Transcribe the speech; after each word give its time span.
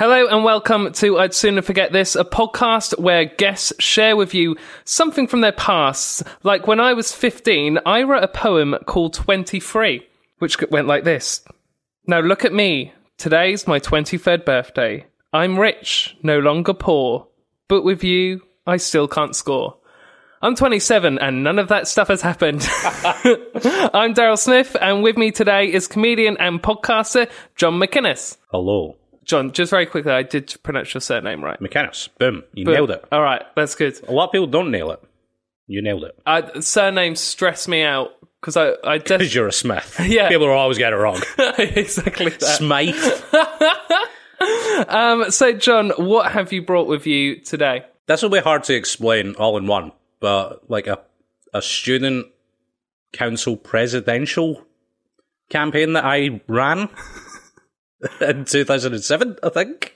Hello 0.00 0.26
and 0.28 0.44
welcome 0.44 0.92
to 0.94 1.18
I'd 1.18 1.34
Sooner 1.34 1.60
Forget 1.60 1.92
This, 1.92 2.16
a 2.16 2.24
podcast 2.24 2.98
where 2.98 3.26
guests 3.26 3.74
share 3.80 4.16
with 4.16 4.32
you 4.32 4.56
something 4.86 5.26
from 5.26 5.42
their 5.42 5.52
past. 5.52 6.22
Like 6.42 6.66
when 6.66 6.80
I 6.80 6.94
was 6.94 7.12
15, 7.12 7.80
I 7.84 8.04
wrote 8.04 8.24
a 8.24 8.28
poem 8.28 8.76
called 8.86 9.12
23, 9.12 10.02
which 10.38 10.56
went 10.70 10.86
like 10.86 11.04
this. 11.04 11.44
Now 12.06 12.20
look 12.20 12.46
at 12.46 12.54
me. 12.54 12.94
Today's 13.18 13.66
my 13.66 13.78
23rd 13.78 14.46
birthday. 14.46 15.04
I'm 15.34 15.60
rich, 15.60 16.16
no 16.22 16.38
longer 16.38 16.72
poor. 16.72 17.26
But 17.68 17.84
with 17.84 18.02
you, 18.02 18.40
I 18.66 18.78
still 18.78 19.06
can't 19.06 19.36
score. 19.36 19.76
I'm 20.40 20.54
27 20.54 21.18
and 21.18 21.44
none 21.44 21.58
of 21.58 21.68
that 21.68 21.88
stuff 21.88 22.08
has 22.08 22.22
happened. 22.22 22.62
I'm 23.92 24.14
Daryl 24.14 24.38
Smith 24.38 24.78
and 24.80 25.02
with 25.02 25.18
me 25.18 25.30
today 25.30 25.70
is 25.70 25.86
comedian 25.86 26.38
and 26.38 26.62
podcaster 26.62 27.30
John 27.54 27.74
McInnes. 27.74 28.38
Hello. 28.50 28.96
John, 29.30 29.52
just 29.52 29.70
very 29.70 29.86
quickly, 29.86 30.12
I 30.12 30.22
did 30.22 30.54
pronounce 30.62 30.92
your 30.92 31.00
surname 31.00 31.42
right. 31.42 31.58
McInnes. 31.60 32.08
Boom. 32.18 32.42
You 32.52 32.64
But- 32.64 32.72
nailed 32.72 32.90
it. 32.90 33.04
All 33.12 33.22
right, 33.22 33.42
that's 33.54 33.74
good. 33.74 33.98
A 34.08 34.12
lot 34.12 34.26
of 34.26 34.32
people 34.32 34.46
don't 34.48 34.70
nail 34.70 34.90
it. 34.90 35.00
You 35.66 35.80
nailed 35.82 36.02
it. 36.04 36.18
I, 36.26 36.58
surnames 36.60 37.20
stress 37.20 37.68
me 37.68 37.82
out 37.82 38.10
because 38.40 38.56
I, 38.56 38.72
I 38.82 38.98
Because 38.98 39.20
just 39.20 39.34
you're 39.34 39.46
a 39.46 39.52
Smith. 39.52 40.00
Yeah. 40.04 40.28
People 40.28 40.48
will 40.48 40.54
always 40.54 40.78
get 40.78 40.92
it 40.92 40.96
wrong. 40.96 41.20
exactly 41.58 42.30
that. 42.30 42.42
Smythe. 42.42 42.96
Um, 44.88 45.30
so, 45.30 45.52
John, 45.52 45.90
what 45.90 46.32
have 46.32 46.52
you 46.52 46.62
brought 46.62 46.86
with 46.88 47.06
you 47.06 47.36
today? 47.40 47.84
This 48.06 48.22
will 48.22 48.30
be 48.30 48.40
hard 48.40 48.64
to 48.64 48.74
explain 48.74 49.34
all 49.36 49.56
in 49.58 49.66
one, 49.66 49.92
but 50.18 50.68
like 50.68 50.86
a, 50.86 50.98
a 51.54 51.62
student 51.62 52.26
council 53.12 53.56
presidential 53.56 54.64
campaign 55.50 55.92
that 55.92 56.04
I 56.04 56.40
ran 56.48 56.88
in 58.20 58.44
2007, 58.44 59.36
I 59.42 59.48
think. 59.48 59.94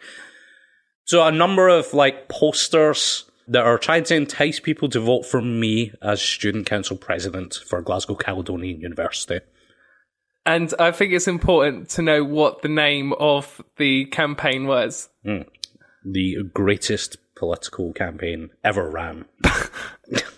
So 1.04 1.24
a 1.24 1.32
number 1.32 1.68
of 1.68 1.92
like 1.92 2.28
posters 2.28 3.24
that 3.48 3.64
are 3.64 3.78
trying 3.78 4.04
to 4.04 4.14
entice 4.14 4.58
people 4.58 4.88
to 4.88 5.00
vote 5.00 5.26
for 5.26 5.42
me 5.42 5.92
as 6.00 6.22
student 6.22 6.66
council 6.66 6.96
president 6.96 7.58
for 7.66 7.82
Glasgow 7.82 8.14
Caledonian 8.14 8.80
University. 8.80 9.40
And 10.46 10.72
I 10.78 10.92
think 10.92 11.12
it's 11.12 11.28
important 11.28 11.88
to 11.90 12.02
know 12.02 12.24
what 12.24 12.62
the 12.62 12.68
name 12.68 13.12
of 13.14 13.62
the 13.76 14.06
campaign 14.06 14.66
was. 14.66 15.08
Hmm. 15.24 15.42
The 16.04 16.42
greatest 16.52 17.16
political 17.34 17.92
campaign 17.92 18.50
ever 18.62 18.90
ran. 18.90 19.24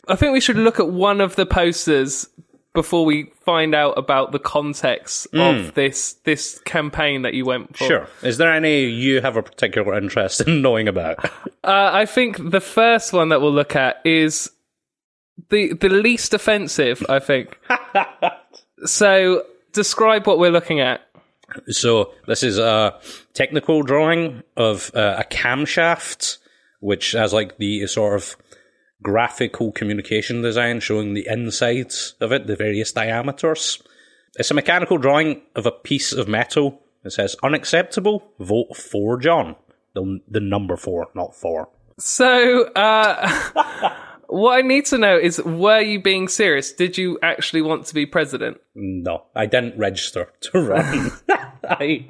I 0.08 0.14
think 0.16 0.32
we 0.32 0.40
should 0.40 0.56
look 0.56 0.78
at 0.78 0.90
one 0.90 1.20
of 1.20 1.36
the 1.36 1.46
posters 1.46 2.28
before 2.76 3.04
we 3.04 3.24
find 3.40 3.74
out 3.74 3.98
about 3.98 4.30
the 4.30 4.38
context 4.38 5.26
of 5.34 5.74
this 5.74 6.12
this 6.24 6.60
campaign 6.60 7.22
that 7.22 7.34
you 7.34 7.44
went 7.44 7.76
for. 7.76 7.84
Sure. 7.84 8.08
Is 8.22 8.36
there 8.36 8.52
any 8.52 8.84
you 8.84 9.20
have 9.22 9.36
a 9.36 9.42
particular 9.42 9.98
interest 9.98 10.42
in 10.42 10.62
knowing 10.62 10.86
about? 10.86 11.24
Uh, 11.64 11.90
I 11.92 12.06
think 12.06 12.50
the 12.50 12.60
first 12.60 13.12
one 13.12 13.30
that 13.30 13.40
we'll 13.40 13.52
look 13.52 13.74
at 13.74 14.00
is 14.04 14.48
the 15.48 15.72
the 15.72 15.88
least 15.88 16.34
offensive. 16.34 17.04
I 17.08 17.18
think. 17.18 17.58
so, 18.84 19.42
describe 19.72 20.26
what 20.26 20.38
we're 20.38 20.52
looking 20.52 20.78
at. 20.78 21.00
So 21.68 22.12
this 22.26 22.42
is 22.42 22.58
a 22.58 23.00
technical 23.32 23.82
drawing 23.82 24.42
of 24.56 24.90
uh, 24.94 25.16
a 25.18 25.24
camshaft, 25.24 26.38
which 26.80 27.12
has 27.12 27.32
like 27.32 27.56
the 27.56 27.86
sort 27.86 28.14
of 28.16 28.36
graphical 29.02 29.72
communication 29.72 30.42
design 30.42 30.80
showing 30.80 31.14
the 31.14 31.26
insides 31.28 32.14
of 32.20 32.32
it, 32.32 32.46
the 32.46 32.56
various 32.56 32.92
diameters. 32.92 33.82
It's 34.38 34.50
a 34.50 34.54
mechanical 34.54 34.98
drawing 34.98 35.42
of 35.54 35.66
a 35.66 35.70
piece 35.70 36.12
of 36.12 36.28
metal. 36.28 36.82
It 37.04 37.12
says 37.12 37.36
unacceptable. 37.42 38.32
Vote 38.38 38.76
for 38.76 39.18
John. 39.18 39.56
The 39.94 40.20
the 40.28 40.40
number 40.40 40.76
four, 40.76 41.08
not 41.14 41.34
four. 41.34 41.68
So, 41.98 42.64
uh, 42.72 43.92
what 44.26 44.58
I 44.58 44.60
need 44.60 44.84
to 44.86 44.98
know 44.98 45.16
is, 45.16 45.42
were 45.42 45.80
you 45.80 46.02
being 46.02 46.28
serious? 46.28 46.72
Did 46.72 46.98
you 46.98 47.18
actually 47.22 47.62
want 47.62 47.86
to 47.86 47.94
be 47.94 48.04
president? 48.04 48.60
No, 48.74 49.24
I 49.34 49.46
didn't 49.46 49.78
register 49.78 50.30
to 50.40 50.60
run. 50.60 51.12
I, 51.64 52.08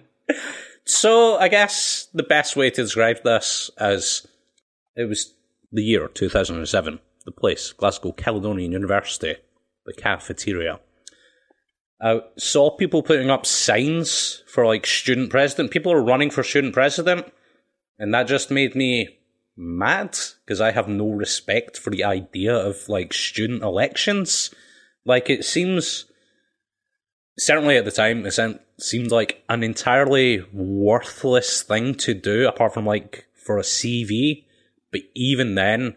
so 0.85 1.37
I 1.37 1.49
guess 1.49 2.09
the 2.13 2.25
best 2.25 2.57
way 2.57 2.71
to 2.71 2.83
describe 2.83 3.23
this 3.23 3.71
is 3.81 4.27
it 4.97 5.05
was 5.05 5.33
the 5.73 5.83
year 5.83 6.09
2007. 6.09 7.01
The 7.25 7.33
place, 7.33 7.73
Glasgow 7.73 8.13
Caledonian 8.13 8.73
University, 8.73 9.35
the 9.85 9.93
cafeteria. 9.93 10.79
I 12.01 12.21
saw 12.39 12.77
people 12.77 13.03
putting 13.03 13.31
up 13.31 13.47
signs 13.47 14.43
for 14.47 14.65
like 14.67 14.87
student 14.87 15.31
president. 15.31 15.71
People 15.71 15.93
are 15.93 16.03
running 16.03 16.31
for 16.31 16.43
student 16.43 16.75
president, 16.75 17.33
and 17.99 18.15
that 18.15 18.29
just 18.29 18.51
made 18.51 18.77
me 18.77 19.19
mad 19.57 20.17
because 20.45 20.61
I 20.61 20.71
have 20.71 20.89
no 20.89 21.09
respect 21.09 21.79
for 21.79 21.91
the 21.91 22.05
idea 22.05 22.55
of 22.55 22.89
like 22.89 23.13
student 23.13 23.63
elections. 23.63 24.55
Like 25.05 25.31
it 25.31 25.45
seems 25.45 26.05
certainly 27.39 27.77
at 27.77 27.85
the 27.85 27.91
time, 27.91 28.27
it 28.27 28.39
seemed 28.79 29.11
like 29.11 29.43
an 29.49 29.63
entirely 29.63 30.45
worthless 30.53 31.63
thing 31.63 31.95
to 31.97 32.15
do, 32.15 32.49
apart 32.49 32.75
from 32.75 32.87
like 32.87 33.27
for 33.35 33.59
a 33.59 33.63
CV. 33.63 34.45
But 34.97 35.11
even 35.15 35.57
then, 35.57 35.95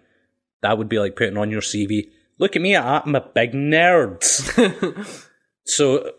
that 0.61 0.77
would 0.77 0.89
be 0.89 0.99
like 0.99 1.15
putting 1.15 1.37
on 1.37 1.51
your 1.51 1.61
CV. 1.61 2.09
Look 2.37 2.55
at 2.57 2.61
me, 2.61 2.75
I'm 2.75 3.15
a 3.15 3.21
big 3.21 3.53
nerd. 3.53 4.23
so 5.65 6.11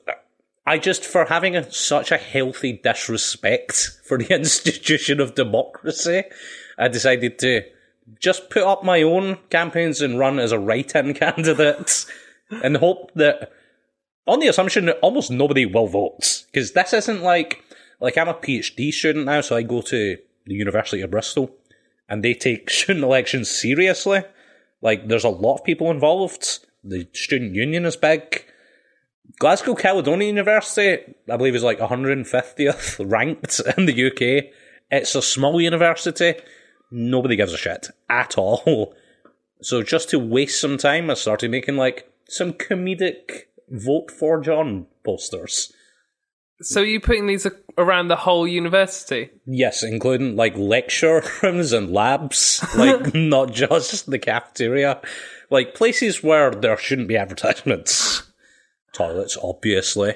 I 0.67 0.79
just, 0.79 1.05
for 1.05 1.27
having 1.27 1.57
a, 1.57 1.71
such 1.71 2.11
a 2.11 2.17
healthy 2.17 2.81
disrespect 2.83 3.91
for 4.05 4.17
the 4.17 4.35
institution 4.35 5.21
of 5.21 5.35
democracy, 5.35 6.25
I 6.79 6.89
decided 6.89 7.39
to 7.41 7.63
just 8.19 8.49
put 8.49 8.63
up 8.63 8.83
my 8.83 9.03
own 9.03 9.37
campaigns 9.51 10.01
and 10.01 10.19
run 10.19 10.39
as 10.39 10.53
a 10.53 10.59
write-in 10.59 11.13
candidate 11.15 12.07
and 12.51 12.79
hope 12.79 13.13
that 13.15 13.53
on 14.27 14.41
the 14.41 14.49
assumption 14.49 14.87
that 14.87 14.99
almost 15.01 15.31
nobody 15.31 15.67
will 15.67 15.87
vote 15.87 16.45
because 16.47 16.73
this 16.73 16.93
isn't 16.95 17.23
like 17.23 17.63
like 18.01 18.17
I'm 18.17 18.29
a 18.29 18.35
PhD 18.35 18.93
student 18.93 19.27
now, 19.27 19.43
so 19.43 19.57
I 19.57 19.63
go 19.63 19.83
to 19.83 20.17
the 20.47 20.55
University 20.55 21.03
of 21.03 21.11
Bristol, 21.11 21.55
and 22.11 22.23
they 22.23 22.35
take 22.35 22.69
student 22.71 23.05
elections 23.05 23.49
seriously. 23.49 24.23
Like, 24.83 25.09
there's 25.09 25.25
a 25.25 25.31
lot 25.31 25.59
of 25.59 25.65
people 25.65 25.91
involved. 25.91 26.67
The 26.85 27.09
student 27.15 27.55
union 27.55 27.87
is 27.87 27.97
big. 27.97 28.45
Glasgow 29.39 29.75
Caledonian 29.75 30.37
University, 30.37 31.15
I 31.31 31.37
believe, 31.37 31.55
is 31.55 31.63
like 31.63 31.79
150th 31.79 33.11
ranked 33.11 33.61
in 33.79 33.87
the 33.87 34.07
UK. 34.07 34.53
It's 34.91 35.15
a 35.15 35.23
small 35.23 35.61
university. 35.61 36.35
Nobody 36.91 37.37
gives 37.37 37.55
a 37.55 37.57
shit 37.57 37.89
at 38.11 38.37
all. 38.37 38.95
So 39.63 39.83
just 39.83 40.09
to 40.09 40.19
waste 40.19 40.59
some 40.59 40.79
time, 40.79 41.11
I 41.11 41.15
started 41.15 41.51
making 41.51 41.77
like 41.77 42.11
some 42.27 42.55
comedic 42.55 43.43
vote 43.69 44.11
for 44.11 44.41
John 44.41 44.87
posters. 45.05 45.71
So, 46.63 46.81
you're 46.81 47.01
putting 47.01 47.27
these 47.27 47.47
around 47.79 48.09
the 48.09 48.17
whole 48.17 48.47
university? 48.47 49.31
Yes, 49.47 49.83
including 49.83 50.37
like 50.37 50.57
lecture 50.57 51.23
rooms 51.43 51.73
and 51.73 51.93
labs, 51.93 52.65
like 52.77 53.15
not 53.15 53.53
just 53.53 54.11
the 54.11 54.19
cafeteria, 54.19 55.01
like 55.51 55.75
places 55.75 56.23
where 56.23 56.51
there 56.51 56.77
shouldn't 56.77 57.09
be 57.09 57.17
advertisements. 57.17 58.23
Toilets, 58.93 59.37
obviously. 59.43 60.15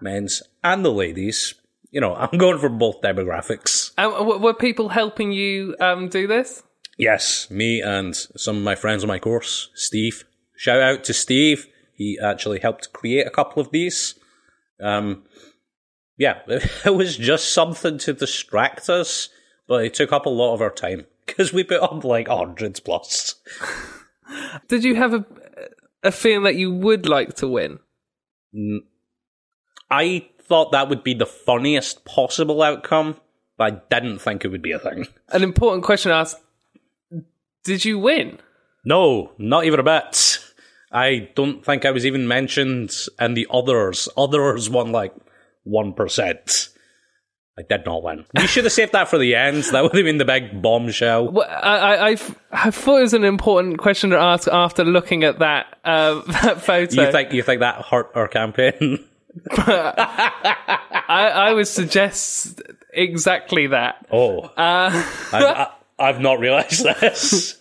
Men's 0.00 0.42
and 0.64 0.84
the 0.84 0.92
ladies. 0.92 1.54
You 1.90 2.00
know, 2.00 2.14
I'm 2.14 2.38
going 2.38 2.58
for 2.58 2.68
both 2.68 3.00
demographics. 3.00 3.92
Um, 3.98 4.40
were 4.40 4.54
people 4.54 4.90
helping 4.90 5.32
you 5.32 5.76
um, 5.80 6.08
do 6.08 6.26
this? 6.26 6.62
Yes, 6.96 7.50
me 7.50 7.80
and 7.80 8.14
some 8.14 8.58
of 8.58 8.62
my 8.62 8.74
friends 8.74 9.02
on 9.02 9.08
my 9.08 9.18
course, 9.18 9.70
Steve. 9.74 10.24
Shout 10.56 10.80
out 10.80 11.04
to 11.04 11.14
Steve. 11.14 11.66
He 11.94 12.18
actually 12.22 12.60
helped 12.60 12.92
create 12.92 13.26
a 13.26 13.30
couple 13.30 13.60
of 13.60 13.70
these. 13.70 14.14
Um, 14.82 15.24
yeah, 16.20 16.40
it 16.46 16.94
was 16.94 17.16
just 17.16 17.54
something 17.54 17.96
to 17.98 18.12
distract 18.12 18.90
us, 18.90 19.30
but 19.66 19.84
it 19.84 19.94
took 19.94 20.12
up 20.12 20.26
a 20.26 20.30
lot 20.30 20.52
of 20.52 20.60
our 20.60 20.70
time 20.70 21.06
because 21.24 21.50
we 21.50 21.64
put 21.64 21.82
up 21.82 22.04
like 22.04 22.28
hundreds 22.28 22.78
plus. 22.78 23.36
Did 24.68 24.84
you 24.84 24.94
have 24.96 25.14
a 25.14 25.24
a 26.02 26.12
feeling 26.12 26.44
that 26.44 26.56
you 26.56 26.72
would 26.72 27.06
like 27.06 27.34
to 27.36 27.48
win? 27.48 27.78
I 29.90 30.28
thought 30.42 30.72
that 30.72 30.90
would 30.90 31.02
be 31.02 31.14
the 31.14 31.26
funniest 31.26 32.04
possible 32.04 32.62
outcome, 32.62 33.16
but 33.56 33.72
I 33.72 33.98
didn't 33.98 34.18
think 34.18 34.44
it 34.44 34.48
would 34.48 34.62
be 34.62 34.72
a 34.72 34.78
thing. 34.78 35.06
An 35.30 35.42
important 35.42 35.84
question 35.84 36.10
to 36.10 36.16
ask: 36.16 36.36
Did 37.64 37.86
you 37.86 37.98
win? 37.98 38.38
No, 38.84 39.32
not 39.38 39.64
even 39.64 39.80
a 39.80 39.84
bit. 39.84 40.38
I 40.92 41.30
don't 41.34 41.64
think 41.64 41.86
I 41.86 41.92
was 41.92 42.04
even 42.04 42.28
mentioned 42.28 42.94
in 43.18 43.32
the 43.32 43.46
others. 43.50 44.06
Others 44.18 44.68
won 44.68 44.92
like 44.92 45.14
1%. 45.66 46.68
I 47.58 47.62
did 47.62 47.84
not 47.84 48.02
win. 48.02 48.24
We 48.34 48.46
should 48.46 48.64
have 48.64 48.72
saved 48.72 48.92
that 48.92 49.08
for 49.08 49.18
the 49.18 49.34
end. 49.34 49.64
That 49.64 49.82
would 49.82 49.94
have 49.94 50.04
been 50.04 50.16
the 50.16 50.24
big 50.24 50.62
bombshell. 50.62 51.30
Well, 51.30 51.46
I, 51.50 52.16
I, 52.52 52.70
thought 52.70 52.98
it 52.98 53.02
was 53.02 53.12
an 53.12 53.24
important 53.24 53.78
question 53.78 54.10
to 54.10 54.18
ask 54.18 54.48
after 54.48 54.82
looking 54.82 55.24
at 55.24 55.40
that 55.40 55.78
uh, 55.84 56.22
that 56.42 56.62
photo. 56.62 57.02
You 57.02 57.12
think 57.12 57.32
you 57.32 57.42
think 57.42 57.60
that 57.60 57.84
hurt 57.84 58.10
our 58.14 58.28
campaign? 58.28 59.04
I, 59.50 60.70
I 61.08 61.52
would 61.52 61.68
suggest 61.68 62.62
exactly 62.94 63.66
that. 63.66 64.06
Oh, 64.10 64.44
I've, 64.56 64.94
I, 65.32 65.70
I've 65.98 66.20
not 66.20 66.38
realised 66.40 66.84
this. 66.84 67.58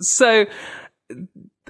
So, 0.00 0.46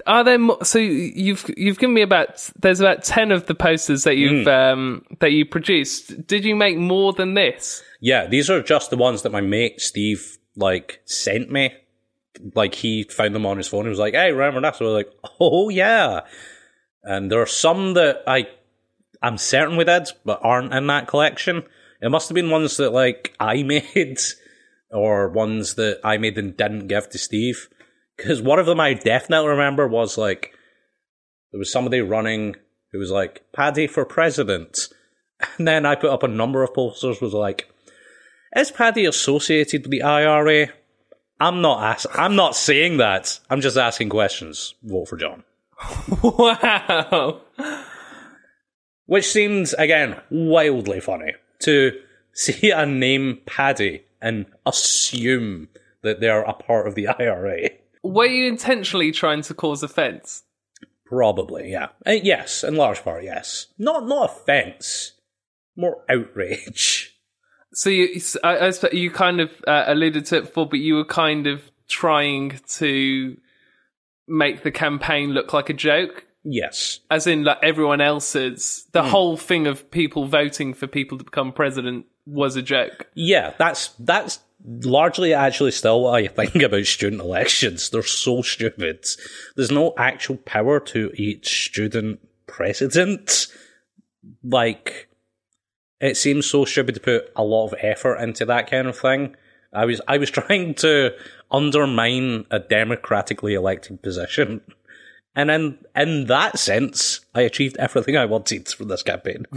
are 0.07 0.23
there? 0.23 0.39
Mo- 0.39 0.59
so 0.63 0.79
you've 0.79 1.49
you've 1.57 1.79
given 1.79 1.93
me 1.93 2.01
about 2.01 2.49
there's 2.59 2.79
about 2.79 3.03
ten 3.03 3.31
of 3.31 3.45
the 3.45 3.55
posters 3.55 4.03
that 4.03 4.17
you've 4.17 4.47
um, 4.47 5.05
that 5.19 5.31
you 5.31 5.45
produced. 5.45 6.27
Did 6.27 6.45
you 6.45 6.55
make 6.55 6.77
more 6.77 7.13
than 7.13 7.33
this? 7.33 7.83
Yeah, 7.99 8.27
these 8.27 8.49
are 8.49 8.61
just 8.61 8.89
the 8.89 8.97
ones 8.97 9.21
that 9.21 9.31
my 9.31 9.41
mate 9.41 9.81
Steve 9.81 10.37
like 10.55 11.01
sent 11.05 11.51
me. 11.51 11.73
Like 12.55 12.75
he 12.75 13.03
found 13.03 13.35
them 13.35 13.45
on 13.45 13.57
his 13.57 13.67
phone. 13.67 13.83
He 13.83 13.89
was 13.89 13.99
like, 13.99 14.13
"Hey, 14.13 14.31
remember 14.31 14.61
that?" 14.61 14.75
So 14.75 14.85
we're 14.85 14.93
like, 14.93 15.11
"Oh 15.39 15.69
yeah." 15.69 16.21
And 17.03 17.31
there 17.31 17.41
are 17.41 17.47
some 17.47 17.93
that 17.95 18.23
I, 18.27 18.47
I'm 19.21 19.37
certain 19.37 19.75
we 19.75 19.83
did, 19.83 20.09
but 20.23 20.39
aren't 20.43 20.73
in 20.73 20.87
that 20.87 21.07
collection. 21.07 21.63
It 22.01 22.09
must 22.09 22.29
have 22.29 22.35
been 22.35 22.49
ones 22.49 22.77
that 22.77 22.91
like 22.91 23.35
I 23.39 23.63
made, 23.63 24.19
or 24.91 25.29
ones 25.29 25.75
that 25.75 25.99
I 26.03 26.17
made 26.17 26.37
and 26.37 26.55
didn't 26.55 26.87
give 26.87 27.09
to 27.09 27.17
Steve. 27.17 27.69
Because 28.21 28.41
one 28.41 28.59
of 28.59 28.65
them 28.65 28.79
I 28.79 28.93
definitely 28.93 29.49
remember 29.49 29.87
was 29.87 30.17
like, 30.17 30.53
there 31.51 31.59
was 31.59 31.71
somebody 31.71 32.01
running 32.01 32.55
who 32.91 32.99
was 32.99 33.11
like, 33.11 33.43
"Paddy 33.53 33.87
for 33.87 34.05
president," 34.05 34.87
and 35.57 35.67
then 35.67 35.85
I 35.85 35.95
put 35.95 36.11
up 36.11 36.23
a 36.23 36.27
number 36.27 36.63
of 36.63 36.73
posters. 36.73 37.21
Was 37.21 37.33
like, 37.33 37.69
is 38.55 38.71
Paddy 38.71 39.05
associated 39.05 39.83
with 39.83 39.91
the 39.91 40.03
IRA? 40.03 40.67
I'm 41.39 41.61
not 41.61 41.83
ask- 41.83 42.19
I'm 42.19 42.35
not 42.35 42.55
saying 42.55 42.97
that. 42.97 43.39
I'm 43.49 43.61
just 43.61 43.77
asking 43.77 44.09
questions. 44.09 44.75
Vote 44.83 45.07
for 45.07 45.17
John. 45.17 45.43
Wow. 46.23 47.41
Which 49.07 49.27
seems, 49.27 49.73
again, 49.73 50.21
wildly 50.29 50.99
funny 51.01 51.33
to 51.63 51.99
see 52.33 52.69
a 52.71 52.85
name 52.85 53.41
Paddy 53.45 54.03
and 54.21 54.45
assume 54.65 55.67
that 56.03 56.21
they're 56.21 56.43
a 56.43 56.53
part 56.53 56.87
of 56.87 56.95
the 56.95 57.07
IRA. 57.07 57.71
Were 58.03 58.25
you 58.25 58.47
intentionally 58.47 59.11
trying 59.11 59.41
to 59.43 59.53
cause 59.53 59.83
offence? 59.83 60.43
Probably, 61.05 61.71
yeah. 61.71 61.89
Uh, 62.05 62.11
yes, 62.11 62.63
in 62.63 62.75
large 62.75 63.03
part, 63.03 63.23
yes. 63.23 63.67
Not 63.77 64.07
not 64.07 64.31
offence, 64.31 65.13
more 65.75 66.03
outrage. 66.09 67.15
So 67.73 67.89
you, 67.89 68.19
I, 68.43 68.73
you 68.91 69.11
kind 69.11 69.39
of 69.39 69.49
uh, 69.65 69.85
alluded 69.87 70.25
to 70.27 70.37
it 70.37 70.41
before, 70.41 70.67
but 70.67 70.79
you 70.79 70.95
were 70.95 71.05
kind 71.05 71.47
of 71.47 71.61
trying 71.87 72.59
to 72.67 73.37
make 74.27 74.63
the 74.63 74.71
campaign 74.71 75.31
look 75.31 75.53
like 75.53 75.69
a 75.69 75.73
joke, 75.73 76.25
Yes. 76.43 76.99
as 77.09 77.27
in 77.27 77.43
like 77.43 77.59
everyone 77.61 78.01
else's. 78.01 78.87
The 78.93 79.03
whole 79.03 79.37
thing 79.37 79.67
of 79.67 79.89
people 79.91 80.25
voting 80.25 80.73
for 80.73 80.87
people 80.87 81.17
to 81.17 81.23
become 81.23 81.51
president 81.53 82.05
was 82.25 82.55
a 82.55 82.61
joke. 82.61 83.07
Yeah, 83.13 83.53
that's 83.57 83.89
that's 83.99 84.39
largely 84.65 85.33
actually 85.33 85.71
still 85.71 86.01
what 86.01 86.15
I 86.23 86.27
think 86.27 86.55
about 86.63 86.85
student 86.85 87.21
elections. 87.21 87.89
They're 87.89 88.03
so 88.03 88.41
stupid. 88.41 89.05
There's 89.55 89.71
no 89.71 89.93
actual 89.97 90.37
power 90.37 90.79
to 90.79 91.11
each 91.15 91.65
student 91.65 92.19
president. 92.47 93.47
Like, 94.43 95.09
it 95.99 96.17
seems 96.17 96.45
so 96.45 96.65
stupid 96.65 96.95
to 96.95 97.01
put 97.01 97.31
a 97.35 97.43
lot 97.43 97.67
of 97.67 97.75
effort 97.81 98.17
into 98.17 98.45
that 98.45 98.69
kind 98.69 98.87
of 98.87 98.97
thing. 98.97 99.35
I 99.73 99.85
was 99.85 100.01
I 100.07 100.17
was 100.17 100.29
trying 100.31 100.75
to 100.75 101.11
undermine 101.49 102.45
a 102.51 102.59
democratically 102.59 103.53
elected 103.53 104.01
position. 104.01 104.61
And 105.35 105.49
in 105.49 105.77
in 105.95 106.25
that 106.25 106.59
sense, 106.59 107.21
I 107.33 107.41
achieved 107.41 107.77
everything 107.77 108.17
I 108.17 108.25
wanted 108.25 108.67
from 108.67 108.89
this 108.89 109.03
campaign. 109.03 109.45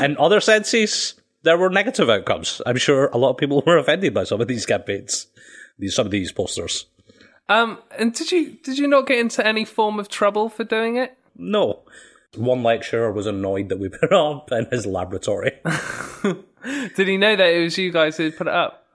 In 0.00 0.16
other 0.16 0.40
senses, 0.40 1.19
there 1.42 1.58
were 1.58 1.70
negative 1.70 2.10
outcomes. 2.10 2.60
I'm 2.66 2.76
sure 2.76 3.06
a 3.08 3.18
lot 3.18 3.30
of 3.30 3.36
people 3.36 3.62
were 3.66 3.78
offended 3.78 4.14
by 4.14 4.24
some 4.24 4.40
of 4.40 4.48
these 4.48 4.66
campaigns, 4.66 5.26
these 5.78 5.94
some 5.94 6.06
of 6.06 6.12
these 6.12 6.32
posters. 6.32 6.86
Um, 7.48 7.78
and 7.98 8.14
did 8.14 8.30
you 8.30 8.58
did 8.62 8.78
you 8.78 8.86
not 8.86 9.06
get 9.06 9.18
into 9.18 9.44
any 9.46 9.64
form 9.64 9.98
of 9.98 10.08
trouble 10.08 10.48
for 10.48 10.64
doing 10.64 10.96
it? 10.96 11.16
No. 11.36 11.82
One 12.36 12.62
lecturer 12.62 13.10
was 13.10 13.26
annoyed 13.26 13.70
that 13.70 13.80
we 13.80 13.88
put 13.90 14.04
it 14.04 14.12
up 14.12 14.52
in 14.52 14.66
his 14.70 14.86
laboratory. 14.86 15.52
Did 16.94 17.08
he 17.08 17.16
know 17.16 17.34
that 17.36 17.48
it 17.48 17.60
was 17.60 17.78
you 17.78 17.90
guys 17.90 18.18
who 18.18 18.30
put 18.30 18.46
it 18.46 18.52
up? 18.52 18.86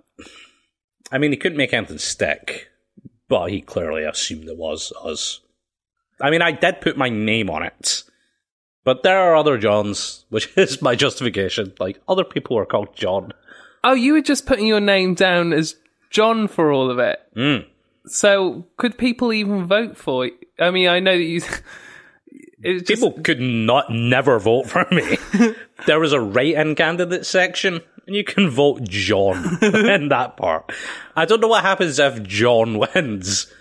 I 1.12 1.18
mean, 1.18 1.31
he 1.31 1.38
couldn't 1.38 1.57
make 1.57 1.74
anything 1.74 1.97
stick, 1.97 2.69
but 3.27 3.47
he 3.47 3.62
clearly 3.62 4.03
assumed 4.03 4.47
it 4.47 4.57
was 4.57 4.94
us. 5.03 5.42
I 6.21 6.30
mean, 6.30 6.42
I 6.42 6.51
did 6.51 6.81
put 6.81 6.97
my 6.97 7.09
name 7.09 7.49
on 7.49 7.64
it, 7.64 8.04
but 8.85 9.04
there 9.04 9.19
are 9.19 9.35
other 9.35 9.57
Johns, 9.57 10.23
which 10.30 10.49
is 10.57 10.81
my 10.81 10.95
justification. 10.95 11.73
Like, 11.80 11.99
other 12.07 12.23
people 12.23 12.57
are 12.57 12.65
called 12.65 12.95
John. 12.95 13.33
Oh, 13.83 13.94
you 13.94 14.13
were 14.13 14.21
just 14.21 14.45
putting 14.45 14.68
your 14.68 14.80
name 14.80 15.13
down 15.13 15.51
as 15.51 15.75
John 16.09 16.47
for 16.47 16.71
all 16.71 16.89
of 16.89 16.99
it. 16.99 17.19
Mm. 17.35 17.65
So 18.06 18.65
could 18.77 18.97
people 18.97 19.33
even 19.33 19.65
vote 19.68 19.97
for? 19.97 20.27
you? 20.27 20.33
I 20.59 20.71
mean, 20.71 20.87
I 20.87 20.99
know 20.99 21.18
that 21.18 21.23
you. 21.23 21.42
Just, 22.63 22.87
People 22.87 23.11
could 23.11 23.39
not 23.39 23.92
never 23.92 24.39
vote 24.39 24.68
for 24.68 24.87
me. 24.89 25.18
there 25.85 25.99
was 25.99 26.13
a 26.13 26.19
write-in 26.19 26.73
candidate 26.73 27.23
section, 27.25 27.80
and 28.07 28.15
you 28.15 28.23
can 28.23 28.49
vote 28.49 28.81
John 28.83 29.59
in 29.61 30.07
that 30.07 30.35
part. 30.35 30.71
I 31.15 31.25
don't 31.25 31.42
know 31.42 31.47
what 31.49 31.63
happens 31.63 31.99
if 31.99 32.23
John 32.23 32.80
wins. 32.80 33.54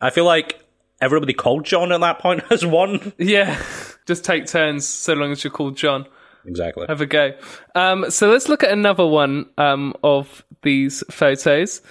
I 0.00 0.08
feel 0.08 0.24
like 0.24 0.64
everybody 1.02 1.34
called 1.34 1.66
John 1.66 1.92
at 1.92 2.00
that 2.00 2.20
point 2.20 2.44
has 2.44 2.64
won. 2.64 3.12
yeah, 3.18 3.60
just 4.06 4.24
take 4.24 4.46
turns 4.46 4.86
so 4.86 5.14
long 5.14 5.32
as 5.32 5.44
you're 5.44 5.50
called 5.50 5.76
John. 5.76 6.06
Exactly. 6.46 6.86
Have 6.88 7.00
a 7.00 7.06
go. 7.06 7.32
Um, 7.74 8.10
so 8.10 8.30
let's 8.30 8.48
look 8.48 8.62
at 8.62 8.70
another 8.70 9.06
one 9.06 9.46
um, 9.58 9.94
of 10.02 10.44
these 10.62 11.02
photos. 11.10 11.82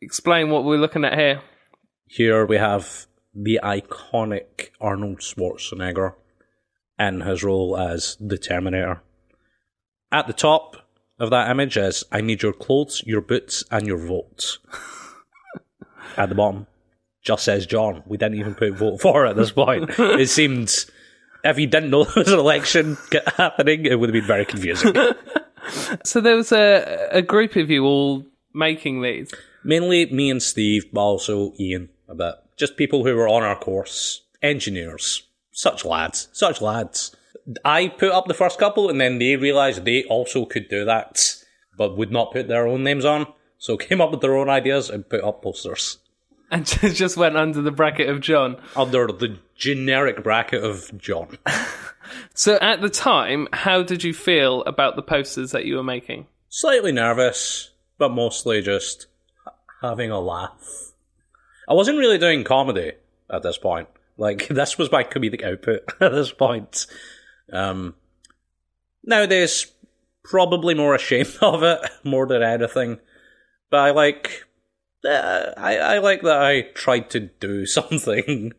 Explain 0.00 0.50
what 0.50 0.64
we're 0.64 0.78
looking 0.78 1.04
at 1.04 1.18
here. 1.18 1.42
Here 2.06 2.46
we 2.46 2.56
have 2.56 3.06
the 3.34 3.60
iconic 3.62 4.70
Arnold 4.80 5.18
Schwarzenegger 5.18 6.14
in 6.98 7.22
his 7.22 7.42
role 7.42 7.76
as 7.76 8.16
the 8.20 8.38
Terminator. 8.38 9.02
At 10.12 10.28
the 10.28 10.32
top 10.32 10.76
of 11.18 11.30
that 11.30 11.50
image 11.50 11.76
is 11.76 12.04
I 12.12 12.20
need 12.20 12.42
your 12.42 12.52
clothes, 12.52 13.02
your 13.04 13.20
boots, 13.20 13.64
and 13.70 13.86
your 13.86 13.98
votes. 13.98 14.58
At 16.16 16.28
the 16.28 16.36
bottom, 16.36 16.68
just 17.24 17.44
says 17.44 17.66
John. 17.66 18.04
We 18.06 18.16
didn't 18.16 18.38
even 18.38 18.54
put 18.54 18.74
vote 18.74 19.00
for 19.00 19.26
at 19.26 19.34
this 19.34 19.50
point. 19.50 19.90
it 19.98 20.28
seemed 20.28 20.72
if 21.44 21.58
you 21.58 21.66
didn't 21.66 21.90
know 21.90 22.04
there 22.14 22.24
was 22.24 22.32
an 22.32 22.38
election 22.38 22.96
happening, 23.36 23.86
it 23.86 23.98
would 23.98 24.08
have 24.08 24.14
been 24.14 24.26
very 24.26 24.44
confusing. 24.44 24.94
So 26.04 26.20
there 26.20 26.36
was 26.36 26.52
a 26.52 27.08
a 27.10 27.22
group 27.22 27.56
of 27.56 27.70
you 27.70 27.84
all 27.84 28.26
making 28.52 29.00
these. 29.00 29.32
Mainly 29.64 30.06
me 30.12 30.30
and 30.30 30.42
Steve, 30.42 30.84
but 30.92 31.00
also 31.00 31.54
Ian 31.58 31.88
a 32.06 32.14
bit. 32.14 32.34
Just 32.58 32.76
people 32.76 33.04
who 33.04 33.14
were 33.16 33.28
on 33.28 33.42
our 33.42 33.56
course, 33.56 34.20
engineers, 34.42 35.22
such 35.52 35.84
lads, 35.84 36.28
such 36.32 36.60
lads. 36.60 37.16
I 37.64 37.88
put 37.88 38.12
up 38.12 38.26
the 38.26 38.34
first 38.34 38.58
couple, 38.58 38.90
and 38.90 39.00
then 39.00 39.18
they 39.18 39.36
realised 39.36 39.84
they 39.84 40.04
also 40.04 40.44
could 40.44 40.68
do 40.68 40.84
that, 40.84 41.34
but 41.78 41.96
would 41.96 42.12
not 42.12 42.32
put 42.32 42.46
their 42.48 42.66
own 42.66 42.84
names 42.84 43.06
on. 43.06 43.26
So 43.56 43.76
came 43.78 44.02
up 44.02 44.10
with 44.10 44.20
their 44.20 44.36
own 44.36 44.50
ideas 44.50 44.90
and 44.90 45.08
put 45.08 45.24
up 45.24 45.42
posters 45.42 45.96
And 46.50 46.66
just 46.66 47.16
went 47.16 47.38
under 47.38 47.62
the 47.62 47.70
bracket 47.72 48.10
of 48.10 48.20
John. 48.20 48.60
under 48.76 49.06
the 49.06 49.38
generic 49.56 50.22
bracket 50.22 50.62
of 50.64 50.96
John. 50.98 51.38
So 52.34 52.58
at 52.60 52.80
the 52.80 52.90
time, 52.90 53.48
how 53.52 53.82
did 53.82 54.02
you 54.02 54.12
feel 54.12 54.62
about 54.62 54.96
the 54.96 55.02
posters 55.02 55.52
that 55.52 55.64
you 55.64 55.76
were 55.76 55.84
making? 55.84 56.26
Slightly 56.48 56.92
nervous, 56.92 57.70
but 57.98 58.10
mostly 58.10 58.60
just 58.60 59.06
having 59.82 60.10
a 60.10 60.20
laugh. 60.20 60.92
I 61.68 61.74
wasn't 61.74 61.98
really 61.98 62.18
doing 62.18 62.44
comedy 62.44 62.92
at 63.30 63.42
this 63.42 63.58
point. 63.58 63.88
Like 64.16 64.48
this 64.50 64.78
was 64.78 64.92
my 64.92 65.04
comedic 65.04 65.44
output 65.44 65.82
at 66.00 66.12
this 66.12 66.32
point. 66.32 66.86
Um, 67.52 67.94
nowadays, 69.04 69.70
probably 70.24 70.74
more 70.74 70.94
ashamed 70.94 71.36
of 71.40 71.62
it 71.62 71.80
more 72.02 72.26
than 72.26 72.42
anything. 72.42 72.98
But 73.70 73.80
I 73.80 73.90
like, 73.90 74.44
uh, 75.04 75.52
I 75.56 75.78
I 75.78 75.98
like 75.98 76.22
that 76.22 76.42
I 76.42 76.62
tried 76.74 77.10
to 77.10 77.20
do 77.20 77.66
something. 77.66 78.52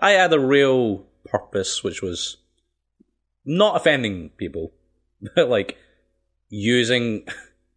I 0.00 0.12
had 0.12 0.32
a 0.32 0.40
real 0.40 1.06
purpose, 1.24 1.84
which 1.84 2.02
was 2.02 2.38
not 3.44 3.76
offending 3.76 4.30
people, 4.30 4.72
but 5.34 5.48
like 5.48 5.76
using 6.48 7.26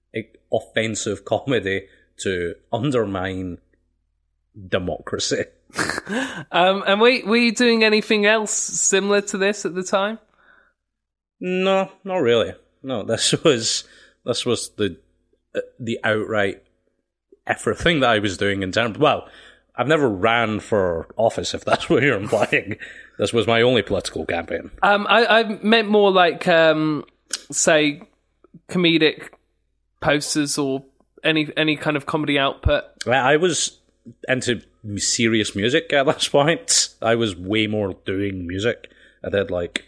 offensive 0.53 1.25
comedy 1.25 1.88
to 2.18 2.56
undermine 2.72 3.60
democracy. 4.68 5.46
Um, 6.51 6.84
and 6.86 7.01
were, 7.01 7.20
were 7.25 7.38
you 7.38 7.51
doing 7.51 7.84
anything 7.84 8.27
else 8.27 8.51
similar 8.51 9.22
to 9.22 9.38
this 9.38 9.65
at 9.65 9.74
the 9.74 9.82
time? 9.82 10.20
No, 11.39 11.92
not 12.03 12.18
really. 12.18 12.53
No, 12.84 13.03
this 13.03 13.32
was 13.44 13.86
this 14.25 14.46
was 14.46 14.70
the 14.77 14.98
uh, 15.56 15.62
the 15.80 16.00
outright 16.03 16.63
everything 17.48 18.01
that 18.01 18.10
I 18.10 18.20
was 18.20 18.38
doing 18.38 18.62
in 18.62 18.72
terms. 18.72 18.98
Well, 18.98 19.27
I've 19.75 19.88
never 19.88 20.08
ran 20.08 20.60
for 20.60 21.08
office, 21.18 21.53
if 21.53 21.65
that's 21.65 21.89
what 21.89 22.03
you're 22.03 22.18
implying. 22.18 22.77
this 23.18 23.34
was 23.34 23.48
my 23.48 23.62
only 23.62 23.82
political 23.82 24.25
campaign. 24.25 24.72
Um, 24.82 25.08
I, 25.10 25.25
I 25.25 25.44
meant 25.63 25.89
more 25.89 26.12
like, 26.12 26.48
um, 26.48 27.06
say, 27.51 28.01
comedic 28.70 29.30
posters 30.01 30.58
or 30.58 30.84
any 31.24 31.51
any 31.56 31.75
kind 31.77 31.96
of 31.98 32.06
comedy 32.06 32.38
output. 32.38 32.84
I 33.08 33.38
was 33.38 33.80
into 34.27 34.62
serious 34.98 35.56
music 35.56 35.94
at 35.94 36.06
this 36.06 36.27
point. 36.27 36.89
I 37.01 37.15
was 37.15 37.36
way 37.36 37.68
more 37.68 37.94
doing 38.06 38.46
music. 38.46 38.92
I 39.24 39.30
did 39.30 39.50
like 39.50 39.86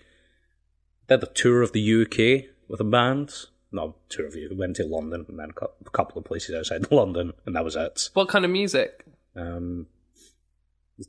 did 1.07 1.21
the 1.21 1.27
tour 1.27 1.61
of 1.61 1.73
the 1.73 2.01
UK 2.03 2.49
with 2.67 2.79
a 2.79 2.85
band. 2.85 3.33
No, 3.71 3.95
tour 4.07 4.25
of 4.25 4.33
the 4.33 4.45
UK. 4.45 4.57
Went 4.57 4.77
to 4.77 4.85
London 4.85 5.25
and 5.27 5.37
then 5.37 5.51
a 5.51 5.89
couple 5.89 6.17
of 6.17 6.25
places 6.25 6.55
outside 6.55 6.89
London, 6.91 7.33
and 7.45 7.55
that 7.55 7.65
was 7.65 7.75
it. 7.75 8.09
What 8.13 8.29
kind 8.29 8.45
of 8.45 8.51
music? 8.51 9.05
Um, 9.35 9.87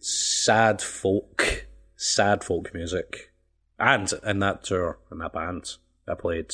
sad 0.01 0.83
folk, 0.83 1.67
sad 1.97 2.43
folk 2.43 2.75
music, 2.75 3.33
and 3.79 4.13
in 4.25 4.41
that 4.41 4.65
tour 4.65 4.99
in 5.13 5.19
that 5.19 5.33
band, 5.33 5.77
I 6.09 6.15
played 6.15 6.53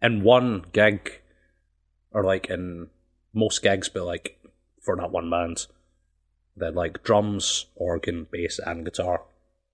in 0.00 0.22
one 0.22 0.64
gig, 0.72 1.20
or 2.12 2.24
like 2.24 2.48
in 2.48 2.88
most 3.32 3.62
gigs, 3.62 3.88
but 3.88 4.04
like 4.04 4.38
for 4.80 4.96
that 4.96 5.10
one 5.10 5.30
band, 5.30 5.66
had 6.60 6.74
like 6.74 7.02
drums, 7.02 7.66
organ, 7.74 8.26
bass, 8.30 8.58
and 8.64 8.84
guitar 8.84 9.22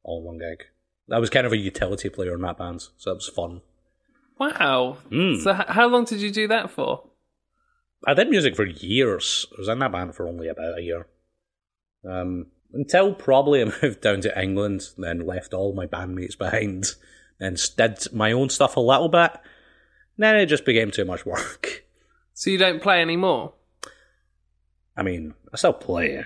all 0.02 0.18
in 0.20 0.24
one 0.24 0.38
gig. 0.38 0.64
I 1.10 1.18
was 1.18 1.30
kind 1.30 1.46
of 1.46 1.52
a 1.52 1.56
utility 1.56 2.08
player 2.08 2.34
in 2.34 2.42
that 2.42 2.58
band, 2.58 2.88
so 2.96 3.12
it 3.12 3.14
was 3.14 3.28
fun. 3.28 3.60
Wow. 4.38 4.98
Mm. 5.10 5.40
So, 5.42 5.52
h- 5.52 5.68
how 5.68 5.86
long 5.86 6.04
did 6.04 6.20
you 6.20 6.30
do 6.30 6.48
that 6.48 6.70
for? 6.70 7.04
I 8.04 8.14
did 8.14 8.28
music 8.28 8.56
for 8.56 8.66
years. 8.66 9.46
I 9.52 9.56
was 9.58 9.68
in 9.68 9.78
that 9.78 9.92
band 9.92 10.14
for 10.14 10.28
only 10.28 10.48
about 10.48 10.78
a 10.78 10.82
year. 10.82 11.06
Um, 12.08 12.46
until 12.72 13.14
probably 13.14 13.62
I 13.64 13.72
moved 13.82 14.00
down 14.00 14.20
to 14.22 14.40
England, 14.40 14.88
then 14.98 15.26
left 15.26 15.54
all 15.54 15.72
my 15.72 15.86
bandmates 15.86 16.36
behind, 16.36 16.86
and 17.40 17.60
did 17.76 18.12
my 18.12 18.32
own 18.32 18.50
stuff 18.50 18.76
a 18.76 18.80
little 18.80 19.08
bit. 19.08 19.32
Then 20.18 20.36
it 20.36 20.46
just 20.46 20.64
became 20.64 20.90
too 20.90 21.04
much 21.04 21.26
work. 21.26 21.84
So 22.38 22.50
you 22.50 22.58
don't 22.58 22.82
play 22.82 23.00
anymore? 23.00 23.54
I 24.94 25.02
mean, 25.02 25.32
I 25.54 25.56
still 25.56 25.72
play, 25.72 26.22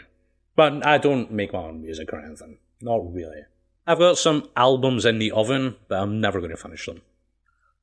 but 0.57 0.85
I 0.85 0.99
don't 0.99 1.31
make 1.31 1.53
my 1.53 1.61
own 1.61 1.83
music 1.83 2.13
or 2.13 2.19
anything. 2.19 2.59
Not 2.81 3.15
really. 3.15 3.43
I've 3.87 4.01
got 4.01 4.19
some 4.19 4.49
albums 4.57 5.05
in 5.05 5.21
the 5.21 5.31
oven, 5.31 5.77
but 5.87 6.01
I'm 6.01 6.21
never 6.21 6.41
going 6.41 6.51
to 6.51 6.57
finish 6.57 6.87
them. 6.87 7.03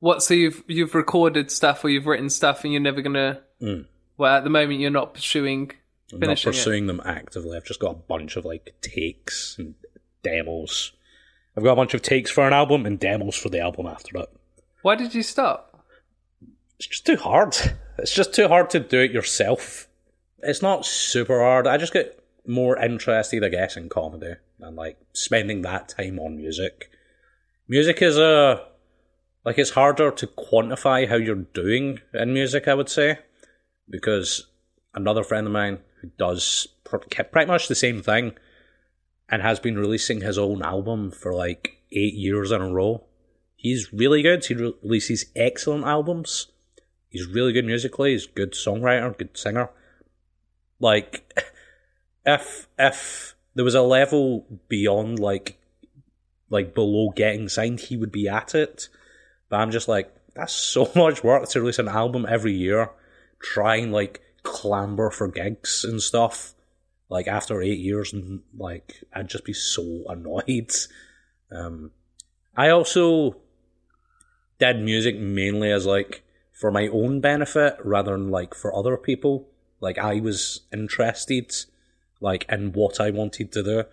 What? 0.00 0.22
So 0.22 0.34
you've 0.34 0.62
you've 0.66 0.94
recorded 0.94 1.50
stuff 1.50 1.84
or 1.84 1.88
you've 1.88 2.06
written 2.06 2.30
stuff, 2.30 2.64
and 2.64 2.72
you're 2.72 2.82
never 2.82 3.02
gonna. 3.02 3.40
Well, 4.16 4.36
at 4.36 4.44
the 4.44 4.50
moment, 4.50 4.80
you're 4.80 4.90
not 4.90 5.14
pursuing 5.14 5.72
Mm. 6.12 6.22
I'm 6.22 6.28
not 6.28 6.42
pursuing 6.42 6.86
them 6.86 7.02
actively. 7.04 7.56
I've 7.56 7.64
just 7.64 7.80
got 7.80 7.90
a 7.92 7.98
bunch 7.98 8.36
of 8.36 8.44
like 8.44 8.74
takes 8.80 9.56
and 9.58 9.74
demos. 10.22 10.92
I've 11.56 11.64
got 11.64 11.72
a 11.72 11.76
bunch 11.76 11.94
of 11.94 12.02
takes 12.02 12.30
for 12.30 12.46
an 12.46 12.52
album 12.52 12.86
and 12.86 12.98
demos 12.98 13.36
for 13.36 13.48
the 13.48 13.60
album 13.60 13.86
after 13.86 14.16
it. 14.16 14.22
it. 14.22 14.30
Why 14.82 14.94
did 14.94 15.14
you 15.14 15.22
stop? 15.22 15.84
It's 16.78 16.86
just 16.86 17.06
too 17.06 17.16
hard. 17.16 17.56
It's 17.98 18.14
just 18.14 18.32
too 18.32 18.46
hard 18.46 18.70
to 18.70 18.80
do 18.80 19.00
it 19.00 19.10
yourself. 19.10 19.88
It's 20.38 20.62
not 20.62 20.86
super 20.86 21.40
hard. 21.40 21.66
I 21.66 21.76
just 21.76 21.92
get 21.92 22.22
more 22.46 22.78
interested, 22.78 23.42
I 23.42 23.48
guess, 23.48 23.76
in 23.76 23.88
comedy 23.88 24.34
and 24.60 24.76
like 24.76 24.96
spending 25.12 25.62
that 25.62 25.88
time 25.88 26.20
on 26.20 26.36
music. 26.36 26.90
Music 27.66 28.00
is 28.00 28.16
a 28.16 28.64
like 29.48 29.56
it's 29.58 29.70
harder 29.70 30.10
to 30.10 30.26
quantify 30.26 31.08
how 31.08 31.16
you're 31.16 31.34
doing 31.34 32.00
in 32.12 32.34
music. 32.34 32.68
I 32.68 32.74
would 32.74 32.90
say 32.90 33.20
because 33.88 34.46
another 34.92 35.24
friend 35.24 35.46
of 35.46 35.54
mine 35.54 35.78
who 36.02 36.10
does 36.18 36.68
pretty 36.84 37.46
much 37.46 37.66
the 37.66 37.74
same 37.74 38.02
thing 38.02 38.34
and 39.26 39.40
has 39.40 39.58
been 39.58 39.78
releasing 39.78 40.20
his 40.20 40.36
own 40.36 40.62
album 40.62 41.10
for 41.10 41.32
like 41.32 41.78
eight 41.92 42.12
years 42.12 42.52
in 42.52 42.60
a 42.60 42.70
row. 42.70 43.06
He's 43.56 43.90
really 43.90 44.20
good. 44.20 44.44
He 44.44 44.52
re- 44.52 44.74
releases 44.82 45.24
excellent 45.34 45.86
albums. 45.86 46.48
He's 47.08 47.26
really 47.26 47.54
good 47.54 47.64
musically. 47.64 48.12
He's 48.12 48.26
a 48.26 48.32
good 48.32 48.52
songwriter, 48.52 49.16
good 49.16 49.38
singer. 49.38 49.70
Like, 50.78 51.42
if 52.26 52.68
if 52.78 53.34
there 53.54 53.64
was 53.64 53.74
a 53.74 53.80
level 53.80 54.44
beyond 54.68 55.18
like 55.18 55.58
like 56.50 56.74
below 56.74 57.08
getting 57.16 57.48
signed, 57.48 57.80
he 57.80 57.96
would 57.96 58.12
be 58.12 58.28
at 58.28 58.54
it. 58.54 58.90
But 59.48 59.58
I'm 59.60 59.70
just 59.70 59.88
like, 59.88 60.14
that's 60.34 60.52
so 60.52 60.90
much 60.96 61.24
work 61.24 61.48
to 61.50 61.60
release 61.60 61.78
an 61.78 61.88
album 61.88 62.26
every 62.28 62.52
year. 62.52 62.90
Try 63.40 63.76
and 63.76 63.92
like 63.92 64.22
clamber 64.42 65.10
for 65.10 65.28
gigs 65.28 65.84
and 65.84 66.00
stuff. 66.00 66.54
Like 67.10 67.26
after 67.26 67.62
eight 67.62 67.78
years, 67.78 68.12
and 68.12 68.42
like 68.56 69.02
I'd 69.14 69.28
just 69.28 69.44
be 69.44 69.54
so 69.54 70.04
annoyed. 70.08 70.72
Um, 71.50 71.92
I 72.54 72.68
also 72.68 73.38
did 74.58 74.82
music 74.82 75.18
mainly 75.18 75.72
as 75.72 75.86
like 75.86 76.22
for 76.52 76.70
my 76.70 76.88
own 76.88 77.20
benefit 77.20 77.78
rather 77.82 78.12
than 78.12 78.30
like 78.30 78.54
for 78.54 78.74
other 78.76 78.98
people. 78.98 79.48
Like 79.80 79.96
I 79.96 80.20
was 80.20 80.60
interested 80.70 81.54
like 82.20 82.44
in 82.48 82.72
what 82.72 83.00
I 83.00 83.10
wanted 83.10 83.52
to 83.52 83.62
do, 83.62 83.84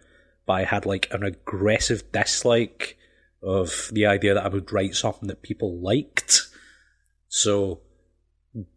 but 0.45 0.53
I 0.53 0.63
had 0.63 0.85
like 0.85 1.07
an 1.11 1.23
aggressive 1.23 2.11
dislike 2.11 2.97
of 3.45 3.89
the 3.91 4.05
idea 4.05 4.33
that 4.33 4.45
I 4.45 4.49
would 4.49 4.71
write 4.71 4.95
something 4.95 5.27
that 5.27 5.41
people 5.41 5.79
liked. 5.79 6.41
So 7.27 7.81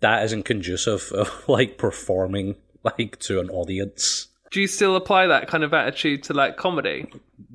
that 0.00 0.24
isn't 0.24 0.44
conducive 0.44 1.10
of 1.12 1.30
like 1.48 1.78
performing 1.78 2.56
like 2.82 3.18
to 3.20 3.40
an 3.40 3.50
audience. 3.50 4.28
Do 4.50 4.60
you 4.60 4.66
still 4.66 4.96
apply 4.96 5.26
that 5.26 5.48
kind 5.48 5.62
of 5.62 5.74
attitude 5.74 6.22
to 6.24 6.34
like 6.34 6.56
comedy? 6.56 7.10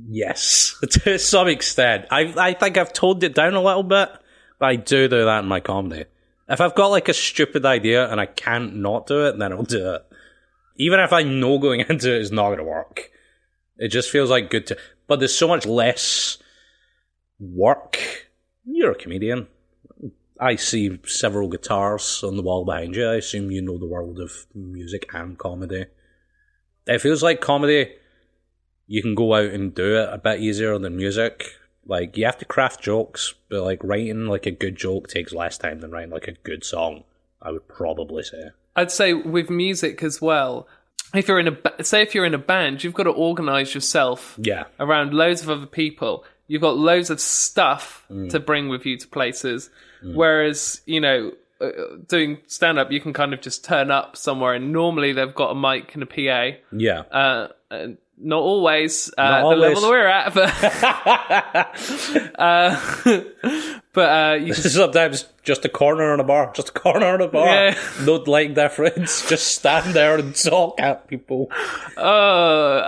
Yes, 0.07 0.75
to 0.89 1.17
some 1.17 1.47
extent. 1.47 2.05
I 2.11 2.33
I 2.37 2.53
think 2.53 2.77
I've 2.77 2.93
toned 2.93 3.23
it 3.23 3.33
down 3.33 3.53
a 3.53 3.61
little 3.61 3.83
bit, 3.83 4.09
but 4.59 4.65
I 4.69 4.75
do 4.75 5.07
do 5.07 5.25
that 5.25 5.39
in 5.39 5.47
my 5.47 5.59
comedy. 5.59 6.05
If 6.47 6.61
I've 6.61 6.75
got 6.75 6.87
like 6.87 7.09
a 7.09 7.13
stupid 7.13 7.65
idea 7.65 8.09
and 8.09 8.19
I 8.19 8.25
can't 8.25 8.75
not 8.75 9.07
do 9.07 9.25
it, 9.27 9.39
then 9.39 9.53
I'll 9.53 9.63
do 9.63 9.93
it. 9.95 10.05
Even 10.77 10.99
if 10.99 11.13
I 11.13 11.23
know 11.23 11.57
going 11.57 11.79
into 11.89 12.13
it 12.13 12.21
is 12.21 12.31
not 12.31 12.47
going 12.47 12.57
to 12.59 12.63
work, 12.63 13.09
it 13.77 13.87
just 13.87 14.11
feels 14.11 14.29
like 14.29 14.49
good 14.49 14.67
to. 14.67 14.77
But 15.07 15.19
there's 15.19 15.35
so 15.35 15.47
much 15.47 15.65
less 15.65 16.37
work. 17.51 17.97
You're 18.65 18.91
a 18.91 18.95
comedian. 18.95 19.47
I 20.39 20.55
see 20.55 20.99
several 21.05 21.47
guitars 21.47 22.23
on 22.23 22.35
the 22.37 22.43
wall 22.43 22.65
behind 22.65 22.95
you. 22.95 23.07
I 23.07 23.15
assume 23.15 23.51
you 23.51 23.61
know 23.61 23.77
the 23.77 23.85
world 23.85 24.19
of 24.19 24.45
music 24.53 25.09
and 25.13 25.37
comedy. 25.37 25.85
It 26.85 27.01
feels 27.01 27.23
like 27.23 27.39
comedy 27.39 27.93
you 28.87 29.01
can 29.01 29.15
go 29.15 29.33
out 29.33 29.51
and 29.51 29.73
do 29.73 29.95
it 29.97 30.09
a 30.11 30.17
bit 30.17 30.39
easier 30.39 30.77
than 30.77 30.97
music. 30.97 31.45
Like 31.85 32.17
you 32.17 32.25
have 32.25 32.37
to 32.37 32.45
craft 32.45 32.81
jokes, 32.81 33.33
but 33.49 33.63
like 33.63 33.83
writing 33.83 34.27
like 34.27 34.45
a 34.45 34.51
good 34.51 34.75
joke 34.75 35.07
takes 35.07 35.33
less 35.33 35.57
time 35.57 35.79
than 35.79 35.91
writing 35.91 36.11
like 36.11 36.27
a 36.27 36.33
good 36.33 36.63
song. 36.63 37.03
I 37.41 37.51
would 37.51 37.67
probably 37.67 38.23
say. 38.23 38.51
I'd 38.75 38.91
say 38.91 39.13
with 39.13 39.49
music 39.49 40.01
as 40.03 40.21
well. 40.21 40.67
If 41.13 41.27
you're 41.27 41.39
in 41.39 41.47
a 41.47 41.83
say 41.83 42.01
if 42.01 42.15
you're 42.15 42.25
in 42.25 42.33
a 42.33 42.39
band, 42.39 42.83
you've 42.83 42.93
got 42.93 43.03
to 43.03 43.11
organize 43.11 43.75
yourself 43.75 44.35
Yeah, 44.41 44.65
around 44.79 45.13
loads 45.13 45.43
of 45.43 45.49
other 45.49 45.65
people. 45.65 46.23
You've 46.47 46.61
got 46.61 46.77
loads 46.77 47.09
of 47.09 47.19
stuff 47.21 48.05
to 48.29 48.39
bring 48.39 48.69
with 48.69 48.85
you 48.85 48.97
to 48.97 49.07
places. 49.07 49.69
Whereas, 50.03 50.81
you 50.85 50.99
know, 50.99 51.31
uh, 51.61 51.69
doing 52.07 52.39
stand 52.47 52.77
up, 52.77 52.91
you 52.91 52.99
can 52.99 53.13
kind 53.13 53.33
of 53.33 53.39
just 53.41 53.63
turn 53.63 53.89
up 53.91 54.17
somewhere 54.17 54.53
and 54.53 54.73
normally 54.73 55.13
they've 55.13 55.33
got 55.33 55.51
a 55.51 55.55
mic 55.55 55.93
and 55.93 56.03
a 56.03 56.05
PA. 56.05 56.57
yeah, 56.71 57.03
Uh, 57.09 57.47
Not 58.17 58.39
always. 58.41 59.09
Uh, 59.17 59.23
Not 59.23 59.39
the 59.39 59.45
always. 59.55 59.75
level 59.75 59.89
we're 59.89 60.07
at, 60.07 60.33
but 60.33 60.49
uh, 62.39 62.79
but 63.93 64.09
uh, 64.09 64.35
you 64.35 64.53
Sometimes 64.53 65.25
just 65.43 65.65
a 65.65 65.69
corner 65.69 66.13
in 66.13 66.19
a 66.19 66.23
bar, 66.23 66.51
just 66.53 66.69
a 66.69 66.73
corner 66.73 67.15
in 67.15 67.21
a 67.21 67.27
bar. 67.27 67.45
Yeah. 67.47 67.77
No 68.03 68.15
light 68.15 68.53
difference. 68.53 69.27
Just 69.29 69.47
stand 69.55 69.93
there 69.93 70.17
and 70.17 70.35
talk 70.35 70.79
at 70.81 71.07
people. 71.07 71.49
Oh, 71.97 72.81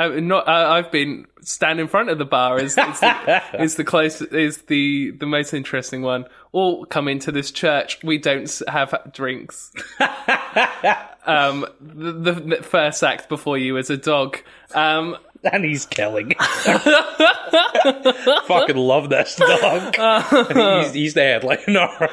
I, 0.00 0.06
uh, 0.06 0.10
I, 0.10 0.20
not. 0.20 0.48
I, 0.48 0.78
I've 0.78 0.90
been 0.90 1.26
stand 1.42 1.80
in 1.80 1.88
front 1.88 2.10
of 2.10 2.18
the 2.18 2.24
bar. 2.24 2.58
Is 2.58 2.78
is 2.78 3.00
the, 3.00 3.42
is 3.60 3.74
the 3.76 3.84
close 3.84 4.22
is 4.22 4.62
the 4.62 5.10
the 5.12 5.26
most 5.26 5.54
interesting 5.54 6.02
one. 6.02 6.26
Or 6.52 6.84
come 6.86 7.08
into 7.08 7.30
this 7.30 7.50
church. 7.50 8.02
We 8.02 8.18
don't 8.18 8.50
have 8.66 9.12
drinks. 9.12 9.72
um, 11.26 11.66
the, 11.80 12.32
the 12.32 12.56
first 12.62 13.04
act 13.04 13.28
before 13.28 13.56
you 13.56 13.76
is 13.76 13.90
a 13.90 13.96
dog. 13.96 14.38
Um, 14.74 15.16
And 15.44 15.64
he's 15.64 15.86
killing. 15.86 16.34
Fucking 18.44 18.76
love 18.76 19.08
this 19.08 19.36
dog. 19.36 19.94
he's, 20.84 20.92
he's 20.92 21.14
the 21.14 21.22
headliner. 21.22 22.10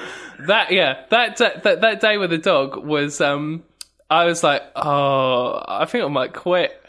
that 0.47 0.71
yeah, 0.71 1.03
that, 1.09 1.35
that 1.37 1.81
that 1.81 1.99
day 1.99 2.17
with 2.17 2.29
the 2.29 2.37
dog 2.37 2.77
was. 2.77 3.19
Um, 3.19 3.63
I 4.09 4.25
was 4.25 4.43
like, 4.43 4.63
oh, 4.75 5.63
I 5.67 5.85
think 5.85 6.05
I 6.05 6.07
might 6.07 6.33
quit. 6.33 6.81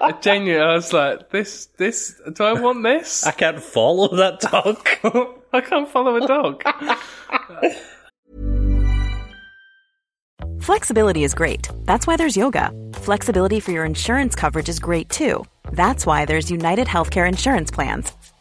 I 0.00 0.12
genuinely, 0.20 0.60
I 0.60 0.74
was 0.74 0.92
like, 0.92 1.30
this, 1.30 1.66
this. 1.78 2.20
Do 2.32 2.44
I 2.44 2.52
want 2.52 2.82
this? 2.82 3.24
I 3.26 3.30
can't 3.32 3.60
follow 3.60 4.08
that 4.16 4.40
dog. 4.40 4.86
I 5.52 5.60
can't 5.60 5.88
follow 5.88 6.16
a 6.16 6.26
dog. 6.26 6.62
Flexibility 10.60 11.24
is 11.24 11.34
great. 11.34 11.68
That's 11.84 12.06
why 12.06 12.16
there's 12.16 12.36
yoga. 12.36 12.70
Flexibility 12.94 13.60
for 13.60 13.70
your 13.70 13.84
insurance 13.84 14.34
coverage 14.34 14.68
is 14.68 14.78
great 14.78 15.08
too. 15.10 15.44
That's 15.72 16.06
why 16.06 16.24
there's 16.24 16.50
United 16.50 16.86
Healthcare 16.86 17.28
Insurance 17.28 17.70
Plans. 17.70 18.12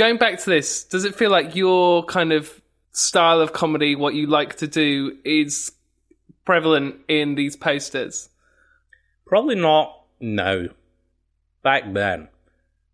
Going 0.00 0.16
back 0.16 0.38
to 0.38 0.48
this, 0.48 0.82
does 0.84 1.04
it 1.04 1.14
feel 1.14 1.30
like 1.30 1.54
your 1.54 2.02
kind 2.06 2.32
of 2.32 2.62
style 2.90 3.38
of 3.42 3.52
comedy, 3.52 3.94
what 3.94 4.14
you 4.14 4.26
like 4.26 4.56
to 4.56 4.66
do, 4.66 5.18
is 5.26 5.72
prevalent 6.46 6.96
in 7.06 7.34
these 7.34 7.54
posters? 7.54 8.30
Probably 9.26 9.56
not 9.56 9.94
now. 10.18 10.68
Back 11.62 11.92
then. 11.92 12.28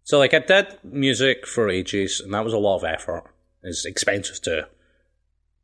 So, 0.03 0.19
like, 0.19 0.35
I 0.35 0.41
did 0.41 0.67
music 0.83 1.47
for 1.47 1.71
ages, 1.71 2.19
and 2.21 2.35
that 2.35 2.43
was 2.43 2.53
a 2.53 2.59
lot 2.59 2.79
of 2.79 2.85
effort. 2.85 3.23
It's 3.63 3.85
expensive 3.85 4.43
too. 4.43 4.63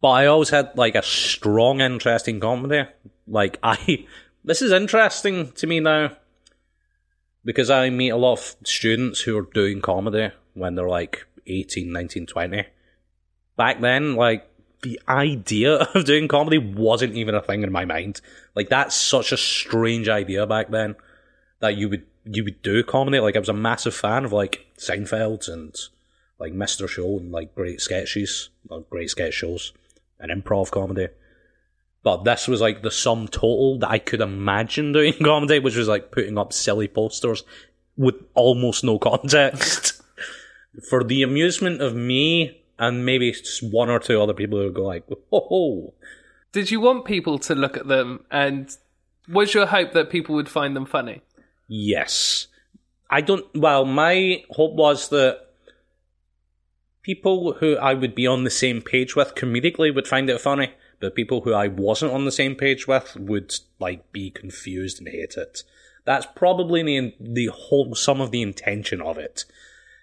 But 0.01 0.11
I 0.11 0.27
always 0.27 0.51
had, 0.51 0.71
like, 0.79 0.95
a 0.95 1.03
strong 1.03 1.81
interest 1.81 2.29
in 2.29 2.39
comedy. 2.39 2.89
Like, 3.27 3.59
I. 3.63 4.07
This 4.45 4.61
is 4.61 4.73
interesting 4.73 5.53
to 5.53 5.69
me 5.69 5.79
now. 5.79 6.17
Because 7.45 7.71
I 7.71 7.91
meet 7.91 8.09
a 8.11 8.17
lot 8.17 8.33
of 8.33 8.57
students 8.65 9.21
who 9.21 9.39
are 9.39 9.49
doing 9.55 9.81
comedy 9.81 10.31
when 10.55 10.75
they're, 10.75 10.89
like, 10.89 11.27
18, 11.47 11.93
19, 11.93 12.27
20. 12.27 12.65
Back 13.57 13.81
then, 13.81 14.17
like, 14.17 14.49
the 14.83 15.01
idea 15.09 15.75
of 15.95 16.05
doing 16.05 16.29
comedy 16.29 16.59
wasn't 16.59 17.15
even 17.15 17.35
a 17.35 17.43
thing 17.43 17.63
in 17.63 17.73
my 17.73 17.85
mind. 17.85 18.21
Like, 18.55 18.69
that's 18.69 18.95
such 18.95 19.33
a 19.33 19.37
strange 19.37 20.09
idea 20.09 20.47
back 20.47 20.71
then 20.71 20.97
that 21.61 21.77
you 21.77 21.89
would 21.89 22.05
you 22.25 22.45
would 22.45 22.63
do 22.63 22.83
comedy. 22.83 23.21
Like 23.21 23.37
I 23.37 23.39
was 23.39 23.49
a 23.49 23.55
massive 23.55 23.95
fan 23.95 24.25
of 24.25 24.33
like 24.33 24.67
Seinfeld 24.77 25.49
and 25.49 25.75
like 26.39 26.53
Mr. 26.53 26.89
Show 26.89 27.19
and 27.19 27.33
like 27.33 27.55
great 27.55 27.81
sketches, 27.81 28.51
like, 28.69 28.91
great 28.91 29.11
sketch 29.11 29.35
shows 29.35 29.73
and 30.21 30.31
improv 30.31 30.71
comedy. 30.71 31.09
But 32.03 32.25
this 32.25 32.49
was 32.49 32.61
like 32.61 32.83
the 32.83 32.91
sum 32.91 33.29
total 33.29 33.79
that 33.79 33.91
I 33.91 33.99
could 33.99 34.21
imagine 34.21 34.93
doing 34.93 35.15
comedy, 35.23 35.61
which 35.61 35.77
was 35.77 35.89
like 35.89 36.11
putting 36.11 36.37
up 36.37 36.53
silly 36.53 36.89
posters 36.89 37.45
with 37.97 38.17
almost 38.35 38.85
no 38.85 38.99
context 38.99 40.02
for 40.89 41.05
the 41.05 41.23
amusement 41.23 41.81
of 41.81 41.95
me 41.95 42.63
and 42.79 43.05
maybe 43.05 43.35
one 43.63 43.91
or 43.91 43.99
two 43.99 44.21
other 44.21 44.35
people 44.35 44.59
who 44.59 44.71
go 44.73 44.85
like, 44.85 45.05
"Oh, 45.33 45.95
Did 46.53 46.71
you 46.71 46.81
want 46.81 47.05
people 47.05 47.39
to 47.39 47.55
look 47.55 47.77
at 47.77 47.89
them, 47.89 48.25
and 48.31 48.77
was 49.29 49.55
your 49.55 49.67
hope 49.67 49.93
that 49.93 50.11
people 50.11 50.35
would 50.35 50.49
find 50.49 50.77
them 50.77 50.85
funny? 50.85 51.23
Yes. 51.69 52.49
I 53.11 53.21
don't. 53.21 53.47
Well, 53.55 53.85
my 53.85 54.45
hope 54.51 54.75
was 54.75 55.09
that 55.11 55.47
people 57.03 57.55
who 57.55 57.77
I 57.77 57.95
would 57.95 58.15
be 58.15 58.27
on 58.27 58.45
the 58.45 58.51
same 58.51 58.81
page 58.81 59.15
with 59.15 59.35
comedically 59.35 59.95
would 59.95 60.09
find 60.09 60.31
it 60.31 60.41
funny, 60.41 60.73
but 61.01 61.15
people 61.15 61.43
who 61.43 61.53
I 61.53 61.69
wasn't 61.69 62.13
on 62.13 62.25
the 62.25 62.33
same 62.33 62.55
page 62.55 62.87
with 62.87 63.17
would 63.17 63.55
like 63.79 64.13
be 64.13 64.31
confused 64.31 64.99
and 64.99 65.09
hate 65.09 65.35
it. 65.37 65.63
That's 66.05 66.27
probably 66.35 66.83
the 66.83 67.15
the 67.21 67.47
whole 67.47 67.95
some 67.95 68.21
of 68.21 68.31
the 68.31 68.43
intention 68.43 69.01
of 69.01 69.19
it. 69.19 69.45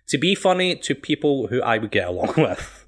To 0.09 0.17
be 0.17 0.35
funny 0.35 0.75
to 0.75 0.95
people 0.95 1.47
who 1.47 1.61
I 1.61 1.77
would 1.77 1.91
get 1.91 2.07
along 2.07 2.33
with. 2.37 2.85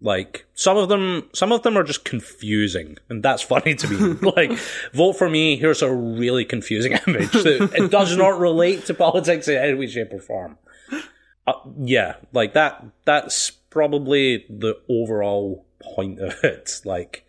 Like 0.00 0.44
some 0.54 0.76
of 0.76 0.88
them, 0.88 1.30
some 1.32 1.50
of 1.50 1.62
them 1.62 1.78
are 1.78 1.82
just 1.82 2.04
confusing, 2.04 2.98
and 3.08 3.22
that's 3.22 3.42
funny 3.42 3.74
to 3.74 3.88
me. 3.88 4.30
like, 4.36 4.52
vote 4.92 5.14
for 5.14 5.30
me. 5.30 5.56
Here's 5.56 5.80
a 5.80 5.90
really 5.90 6.44
confusing 6.44 6.92
image 7.06 7.32
that 7.32 7.72
it 7.74 7.90
does 7.90 8.16
not 8.16 8.38
relate 8.38 8.84
to 8.86 8.94
politics 8.94 9.48
in 9.48 9.56
any 9.56 9.74
way, 9.74 9.86
shape, 9.86 10.12
or 10.12 10.20
form. 10.20 10.58
Uh, 11.46 11.52
yeah, 11.78 12.16
like 12.32 12.52
that. 12.52 12.84
That's 13.06 13.50
probably 13.50 14.44
the 14.50 14.78
overall 14.90 15.64
point 15.80 16.20
of 16.20 16.42
it. 16.44 16.82
Like, 16.84 17.26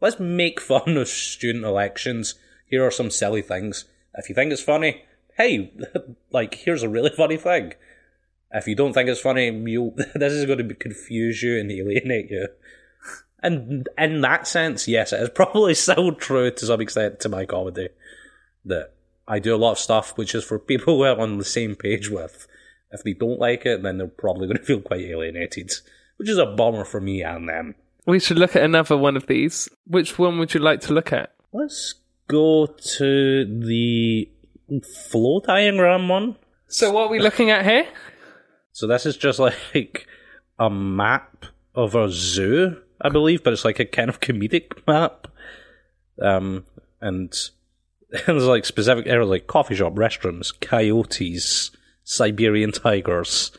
let's 0.00 0.20
make 0.20 0.60
fun 0.60 0.96
of 0.96 1.08
student 1.08 1.64
elections. 1.64 2.34
Here 2.66 2.84
are 2.84 2.90
some 2.90 3.10
silly 3.10 3.42
things. 3.42 3.86
If 4.14 4.28
you 4.28 4.34
think 4.34 4.52
it's 4.52 4.62
funny, 4.62 5.04
hey, 5.36 5.72
like 6.30 6.54
here's 6.54 6.82
a 6.82 6.88
really 6.88 7.10
funny 7.10 7.36
thing. 7.36 7.74
If 8.54 8.68
you 8.68 8.76
don't 8.76 8.92
think 8.92 9.08
it's 9.08 9.20
funny, 9.20 9.50
you 9.50 9.92
this 10.14 10.32
is 10.32 10.46
going 10.46 10.58
to 10.58 10.64
be, 10.64 10.74
confuse 10.74 11.42
you 11.42 11.58
and 11.58 11.70
alienate 11.70 12.30
you. 12.30 12.48
And 13.42 13.88
in 13.98 14.22
that 14.22 14.46
sense, 14.46 14.88
yes, 14.88 15.12
it 15.12 15.20
is 15.20 15.28
probably 15.30 15.74
still 15.74 16.12
true 16.12 16.50
to 16.50 16.66
some 16.66 16.80
extent 16.80 17.20
to 17.20 17.28
my 17.28 17.44
comedy 17.44 17.88
that 18.64 18.94
I 19.28 19.38
do 19.40 19.54
a 19.54 19.58
lot 19.58 19.72
of 19.72 19.78
stuff 19.78 20.16
which 20.16 20.34
is 20.34 20.44
for 20.44 20.58
people 20.58 20.96
who 20.98 21.04
I'm 21.04 21.20
on 21.20 21.38
the 21.38 21.44
same 21.44 21.74
page 21.74 22.08
with. 22.08 22.46
If 22.92 23.02
they 23.02 23.12
don't 23.12 23.40
like 23.40 23.66
it, 23.66 23.82
then 23.82 23.98
they're 23.98 24.06
probably 24.06 24.46
going 24.46 24.58
to 24.58 24.64
feel 24.64 24.80
quite 24.80 25.00
alienated, 25.00 25.72
which 26.16 26.28
is 26.28 26.38
a 26.38 26.46
bummer 26.46 26.84
for 26.84 27.00
me 27.00 27.24
and 27.24 27.48
them. 27.48 27.74
We 28.06 28.20
should 28.20 28.38
look 28.38 28.54
at 28.54 28.62
another 28.62 28.96
one 28.96 29.16
of 29.16 29.26
these. 29.26 29.68
Which 29.86 30.16
one 30.16 30.38
would 30.38 30.54
you 30.54 30.60
like 30.60 30.80
to 30.82 30.92
look 30.92 31.12
at? 31.12 31.34
Let's 31.52 31.94
go 32.28 32.66
to 32.66 33.44
the 33.66 34.30
flow 35.10 35.40
diagram 35.40 36.08
one. 36.08 36.36
So, 36.68 36.92
what 36.92 37.06
are 37.06 37.10
we 37.10 37.18
looking 37.18 37.50
at 37.50 37.64
here? 37.64 37.88
So 38.74 38.88
this 38.88 39.06
is 39.06 39.16
just 39.16 39.38
like 39.74 40.06
a 40.58 40.68
map 40.68 41.46
of 41.74 41.94
a 41.94 42.10
zoo, 42.10 42.82
I 43.00 43.08
believe, 43.08 43.42
but 43.42 43.54
it's 43.54 43.64
like 43.64 43.80
a 43.80 43.86
kind 43.86 44.10
of 44.10 44.20
comedic 44.20 44.86
map. 44.86 45.28
Um, 46.20 46.66
and 47.00 47.32
there's 48.26 48.44
like 48.44 48.66
specific 48.66 49.06
areas 49.06 49.30
like 49.30 49.46
coffee 49.46 49.76
shop, 49.76 49.94
restrooms, 49.94 50.52
coyotes, 50.60 51.70
Siberian 52.02 52.72
tigers, 52.72 53.50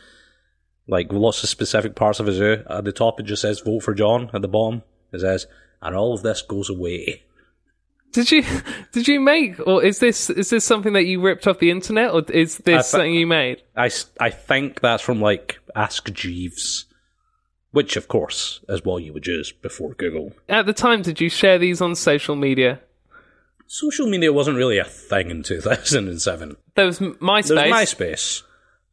like 0.88 1.12
lots 1.12 1.44
of 1.44 1.50
specific 1.50 1.96
parts 1.96 2.20
of 2.20 2.28
a 2.28 2.34
zoo. 2.34 2.64
At 2.70 2.84
the 2.84 2.92
top, 2.92 3.20
it 3.20 3.24
just 3.24 3.42
says 3.42 3.62
"Vote 3.62 3.82
for 3.82 3.96
John." 3.96 4.30
At 4.34 4.44
the 4.44 4.48
bottom, 4.48 4.84
it 5.12 5.22
says, 5.22 5.48
"And 5.82 5.96
all 5.96 6.14
of 6.14 6.22
this 6.22 6.44
goes 6.44 6.70
away." 6.70 7.24
Did 8.16 8.32
you 8.32 8.44
did 8.94 9.08
you 9.10 9.20
make 9.20 9.60
or 9.68 9.84
is 9.84 10.00
this 10.00 10.30
is 10.30 10.50
this 10.50 10.64
something 10.64 10.94
that 10.94 11.04
you 11.04 11.20
ripped 11.22 11.48
off 11.48 11.60
the 11.60 11.70
internet 11.70 12.12
or 12.12 12.24
is 12.32 12.58
this 12.60 12.76
I 12.76 12.82
thi- 12.82 12.88
something 12.88 13.14
you 13.14 13.28
made? 13.28 13.62
I, 13.76 13.92
I 14.20 14.30
think 14.30 14.80
that's 14.80 15.04
from 15.04 15.20
like 15.20 15.60
Ask 15.76 16.12
Jeeves, 16.14 16.86
which 17.72 17.98
of 17.98 18.08
course 18.08 18.62
is 18.70 18.86
what 18.86 19.04
you 19.04 19.12
would 19.12 19.28
use 19.28 19.52
before 19.52 19.94
Google. 19.96 20.32
At 20.48 20.66
the 20.66 20.72
time, 20.74 21.02
did 21.02 21.20
you 21.20 21.30
share 21.30 21.60
these 21.60 21.82
on 21.82 21.94
social 21.96 22.38
media? 22.38 22.80
Social 23.68 24.08
media 24.08 24.32
wasn't 24.32 24.58
really 24.58 24.78
a 24.78 24.86
thing 24.86 25.30
in 25.30 25.44
2007. 25.44 26.56
There 26.76 26.86
was 26.86 27.00
MySpace. 27.00 27.48
There's 27.48 27.74
MySpace. 27.74 28.44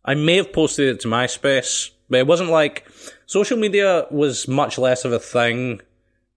I 0.04 0.14
may 0.14 0.36
have 0.38 0.52
posted 0.52 0.88
it 0.88 1.00
to 1.02 1.08
MySpace, 1.08 1.90
but 2.10 2.18
it 2.18 2.26
wasn't 2.26 2.50
like 2.50 2.88
social 3.26 3.56
media 3.56 4.06
was 4.10 4.48
much 4.48 4.78
less 4.78 5.04
of 5.04 5.12
a 5.12 5.20
thing 5.20 5.80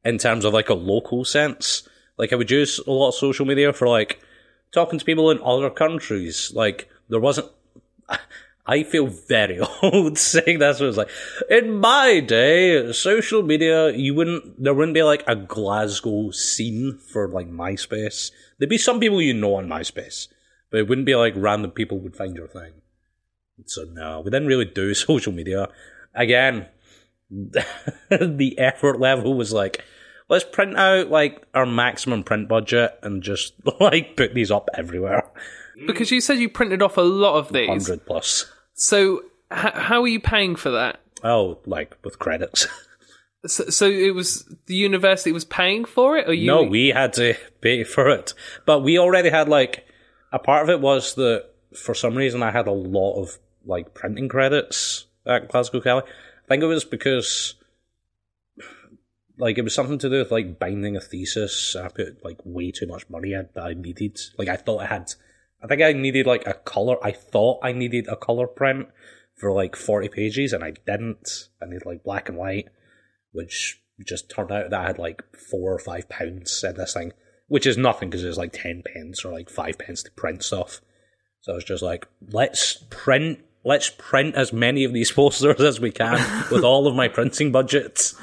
in 0.03 0.19
terms 0.19 0.45
of 0.45 0.53
like 0.53 0.69
a 0.69 0.75
local 0.75 1.25
sense. 1.25 1.87
Like 2.17 2.31
I 2.31 2.35
would 2.35 2.51
use 2.51 2.79
a 2.79 2.91
lot 2.91 3.09
of 3.09 3.15
social 3.15 3.45
media 3.45 3.73
for 3.73 3.87
like 3.87 4.21
talking 4.71 4.99
to 4.99 5.05
people 5.05 5.31
in 5.31 5.39
other 5.43 5.69
countries. 5.69 6.51
Like 6.53 6.89
there 7.09 7.19
wasn't. 7.19 7.49
I 8.67 8.81
feel 8.81 9.05
very 9.05 9.59
old 9.83 10.17
saying 10.17 10.57
this. 10.57 10.81
It 10.81 10.85
was 10.85 10.97
like 10.97 11.09
in 11.49 11.77
my 11.77 12.19
day, 12.19 12.91
social 12.93 13.43
media. 13.43 13.91
You 13.91 14.15
wouldn't. 14.15 14.63
There 14.63 14.73
wouldn't 14.73 14.95
be 14.95 15.03
like 15.03 15.23
a 15.27 15.35
Glasgow 15.35 16.31
scene 16.31 16.97
for 16.97 17.27
like 17.27 17.49
MySpace. 17.49 18.31
There'd 18.57 18.69
be 18.69 18.77
some 18.77 18.99
people 18.99 19.21
you 19.21 19.33
know 19.33 19.55
on 19.55 19.67
MySpace, 19.67 20.27
but 20.71 20.79
it 20.79 20.87
wouldn't 20.87 21.05
be 21.05 21.15
like 21.15 21.33
random 21.35 21.71
people 21.71 21.99
would 21.99 22.15
find 22.15 22.35
your 22.35 22.47
thing. 22.47 22.73
So 23.65 23.83
no, 23.83 24.21
we 24.21 24.31
didn't 24.31 24.47
really 24.47 24.65
do 24.65 24.93
social 24.93 25.31
media. 25.31 25.69
Again, 26.13 26.67
the 27.29 28.55
effort 28.57 28.99
level 28.99 29.33
was 29.33 29.53
like, 29.53 29.83
let's 30.29 30.43
print 30.43 30.75
out 30.77 31.09
like 31.09 31.43
our 31.53 31.65
maximum 31.65 32.23
print 32.23 32.47
budget 32.47 32.97
and 33.03 33.21
just 33.23 33.53
like 33.79 34.15
put 34.17 34.33
these 34.33 34.51
up 34.51 34.69
everywhere. 34.73 35.23
because 35.87 36.11
you 36.11 36.21
said 36.21 36.37
you 36.39 36.49
printed 36.49 36.81
off 36.81 36.97
a 36.97 37.01
lot 37.01 37.37
of 37.37 37.51
these. 37.51 37.67
Hundred 37.67 38.05
plus. 38.05 38.45
So 38.73 39.23
h- 39.51 39.73
how 39.73 40.01
are 40.01 40.07
you 40.07 40.19
paying 40.19 40.55
for 40.55 40.71
that? 40.71 40.99
Oh, 41.23 41.59
like 41.65 41.95
with 42.03 42.19
credits. 42.19 42.67
So, 43.47 43.65
so 43.65 43.85
it 43.85 44.15
was 44.15 44.43
the 44.65 44.73
university 44.73 45.31
was 45.31 45.45
paying 45.45 45.85
for 45.85 46.17
it, 46.17 46.27
or 46.27 46.33
you? 46.33 46.47
no, 46.47 46.63
we 46.63 46.87
had 46.89 47.13
to 47.13 47.35
pay 47.61 47.83
for 47.83 48.09
it, 48.09 48.33
but 48.65 48.79
we 48.79 48.97
already 48.97 49.29
had 49.29 49.47
like 49.47 49.85
a 50.31 50.39
part 50.39 50.63
of 50.63 50.69
it 50.71 50.81
was 50.81 51.13
that 51.13 51.45
for 51.75 51.93
some 51.93 52.15
reason 52.15 52.41
I 52.41 52.49
had 52.49 52.65
a 52.65 52.71
lot 52.71 53.21
of 53.21 53.37
like 53.63 53.93
printing 53.93 54.29
credits 54.29 55.05
at 55.27 55.49
Glasgow 55.49 55.79
Caley. 55.79 56.01
I 56.01 56.47
think 56.47 56.63
it 56.63 56.65
was 56.65 56.85
because 56.85 57.53
like 59.37 59.57
it 59.57 59.63
was 59.63 59.75
something 59.75 59.97
to 59.99 60.09
do 60.09 60.19
with 60.19 60.31
like 60.31 60.59
binding 60.59 60.95
a 60.95 61.01
thesis. 61.01 61.75
I 61.75 61.87
put 61.89 62.23
like 62.23 62.39
way 62.43 62.71
too 62.71 62.87
much 62.87 63.09
money 63.09 63.33
in 63.33 63.49
that 63.53 63.63
I 63.63 63.73
needed. 63.73 64.19
Like 64.37 64.47
I 64.47 64.55
thought 64.55 64.81
I 64.81 64.87
had. 64.87 65.13
I 65.63 65.67
think 65.67 65.81
I 65.81 65.93
needed 65.93 66.25
like 66.25 66.45
a 66.45 66.53
color. 66.53 67.03
I 67.03 67.11
thought 67.11 67.59
I 67.63 67.71
needed 67.71 68.07
a 68.07 68.15
color 68.15 68.47
print 68.47 68.87
for 69.35 69.51
like 69.51 69.75
forty 69.75 70.09
pages, 70.09 70.53
and 70.53 70.63
I 70.63 70.71
didn't. 70.85 71.49
I 71.61 71.65
needed 71.65 71.85
like 71.85 72.03
black 72.03 72.29
and 72.29 72.37
white, 72.37 72.69
which 73.31 73.81
just 74.05 74.29
turned 74.29 74.51
out 74.51 74.69
that 74.69 74.81
I 74.81 74.87
had 74.87 74.99
like 74.99 75.23
four 75.35 75.73
or 75.73 75.79
five 75.79 76.09
pounds 76.09 76.63
in 76.63 76.75
this 76.75 76.93
thing, 76.93 77.13
which 77.47 77.65
is 77.65 77.77
nothing 77.77 78.09
because 78.09 78.23
it's 78.23 78.37
like 78.37 78.53
ten 78.53 78.83
pence 78.83 79.25
or 79.25 79.31
like 79.31 79.49
five 79.49 79.77
pence 79.77 80.03
to 80.03 80.11
print 80.11 80.43
stuff. 80.43 80.81
So 81.41 81.51
I 81.51 81.55
was 81.55 81.63
just 81.63 81.83
like, 81.83 82.07
let's 82.29 82.83
print. 82.89 83.39
Let's 83.67 83.89
print 83.89 84.35
as 84.35 84.53
many 84.53 84.83
of 84.83 84.93
these 84.93 85.11
posters 85.13 85.59
as 85.59 85.79
we 85.79 85.91
can 85.91 86.19
with 86.51 86.63
all 86.63 86.87
of 86.87 86.95
my 86.95 87.07
printing 87.07 87.51
budgets. 87.51 88.15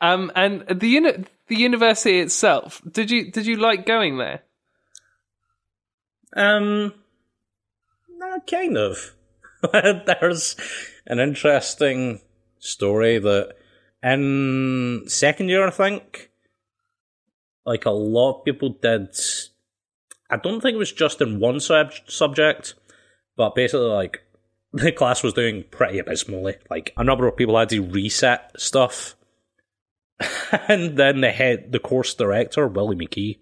Um, 0.00 0.30
and 0.34 0.64
the 0.68 0.88
uni- 0.88 1.24
the 1.48 1.56
university 1.56 2.20
itself. 2.20 2.82
Did 2.90 3.10
you 3.10 3.30
did 3.30 3.46
you 3.46 3.56
like 3.56 3.86
going 3.86 4.18
there? 4.18 4.42
Um, 6.36 6.92
kind 8.46 8.76
of. 8.76 9.14
There's 9.72 10.56
an 11.06 11.18
interesting 11.18 12.20
story 12.58 13.18
that 13.18 13.54
in 14.02 15.04
second 15.06 15.48
year, 15.48 15.66
I 15.66 15.70
think, 15.70 16.30
like 17.64 17.84
a 17.84 17.90
lot 17.90 18.38
of 18.38 18.44
people 18.44 18.70
did. 18.80 19.08
I 20.30 20.36
don't 20.36 20.60
think 20.60 20.74
it 20.74 20.78
was 20.78 20.92
just 20.92 21.20
in 21.20 21.40
one 21.40 21.60
sub- 21.60 21.92
subject, 22.06 22.74
but 23.36 23.54
basically, 23.54 23.86
like 23.86 24.22
the 24.72 24.92
class 24.92 25.22
was 25.22 25.32
doing 25.32 25.64
pretty 25.70 25.98
abysmally. 25.98 26.56
Like 26.70 26.92
a 26.96 27.04
number 27.04 27.26
of 27.26 27.36
people 27.36 27.58
had 27.58 27.68
to 27.70 27.80
reset 27.80 28.52
stuff, 28.60 29.16
and 30.68 30.96
then 30.96 31.20
the 31.20 31.30
head, 31.30 31.72
the 31.72 31.78
course 31.78 32.14
director, 32.14 32.66
Willie 32.66 32.96
McKee, 32.96 33.38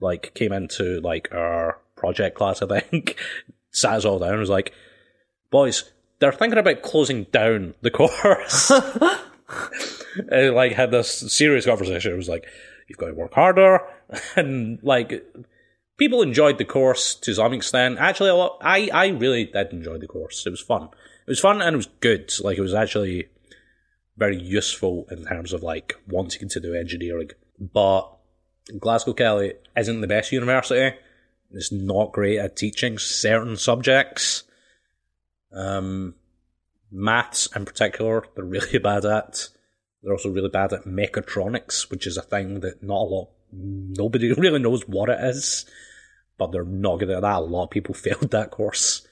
like 0.00 0.34
came 0.34 0.52
into 0.52 1.00
like 1.00 1.28
our 1.32 1.78
project 1.96 2.36
class, 2.36 2.62
I 2.62 2.80
think, 2.80 3.16
sat 3.72 3.94
us 3.94 4.04
all 4.04 4.18
down 4.18 4.30
and 4.30 4.40
was 4.40 4.50
like, 4.50 4.72
Boys, 5.50 5.90
they're 6.18 6.32
thinking 6.32 6.58
about 6.58 6.82
closing 6.82 7.24
down 7.24 7.74
the 7.80 7.90
course. 7.90 8.70
and, 10.30 10.54
like 10.54 10.72
had 10.72 10.90
this 10.90 11.32
serious 11.32 11.64
conversation. 11.64 12.12
It 12.12 12.16
was 12.16 12.28
like, 12.28 12.46
You've 12.88 12.98
got 12.98 13.08
to 13.08 13.14
work 13.14 13.34
harder 13.34 13.80
and 14.36 14.78
like 14.82 15.24
people 15.98 16.22
enjoyed 16.22 16.56
the 16.58 16.64
course 16.64 17.14
to 17.16 17.34
some 17.34 17.52
extent. 17.52 17.98
Actually 17.98 18.30
a 18.30 18.34
lot 18.34 18.58
I, 18.62 18.88
I 18.92 19.08
really 19.08 19.44
did 19.44 19.72
enjoy 19.72 19.98
the 19.98 20.06
course. 20.06 20.46
It 20.46 20.50
was 20.50 20.60
fun. 20.60 20.84
It 20.84 21.30
was 21.32 21.40
fun 21.40 21.60
and 21.60 21.74
it 21.74 21.76
was 21.76 21.88
good. 22.00 22.32
Like 22.40 22.56
it 22.56 22.62
was 22.62 22.72
actually 22.72 23.28
very 24.18 24.36
useful 24.36 25.06
in 25.10 25.24
terms 25.24 25.52
of 25.52 25.62
like 25.62 25.94
wanting 26.08 26.48
to 26.48 26.60
do 26.60 26.74
engineering. 26.74 27.30
But 27.58 28.10
Glasgow 28.78 29.14
Caley 29.14 29.54
isn't 29.76 30.00
the 30.00 30.06
best 30.06 30.32
university. 30.32 30.96
It's 31.52 31.72
not 31.72 32.12
great 32.12 32.38
at 32.38 32.56
teaching 32.56 32.98
certain 32.98 33.56
subjects. 33.56 34.44
Um, 35.52 36.14
maths 36.90 37.48
in 37.54 37.64
particular, 37.64 38.24
they're 38.34 38.44
really 38.44 38.78
bad 38.82 39.04
at. 39.04 39.48
They're 40.02 40.12
also 40.12 40.30
really 40.30 40.50
bad 40.50 40.72
at 40.72 40.84
mechatronics, 40.84 41.90
which 41.90 42.06
is 42.06 42.16
a 42.16 42.22
thing 42.22 42.60
that 42.60 42.82
not 42.82 43.00
a 43.00 43.04
lot, 43.04 43.30
nobody 43.52 44.32
really 44.36 44.58
knows 44.58 44.86
what 44.86 45.08
it 45.08 45.20
is. 45.20 45.64
But 46.36 46.52
they're 46.52 46.64
not 46.64 46.98
good 46.98 47.10
at 47.10 47.22
that. 47.22 47.36
A 47.36 47.40
lot 47.40 47.64
of 47.64 47.70
people 47.70 47.94
failed 47.94 48.30
that 48.32 48.50
course. 48.50 49.06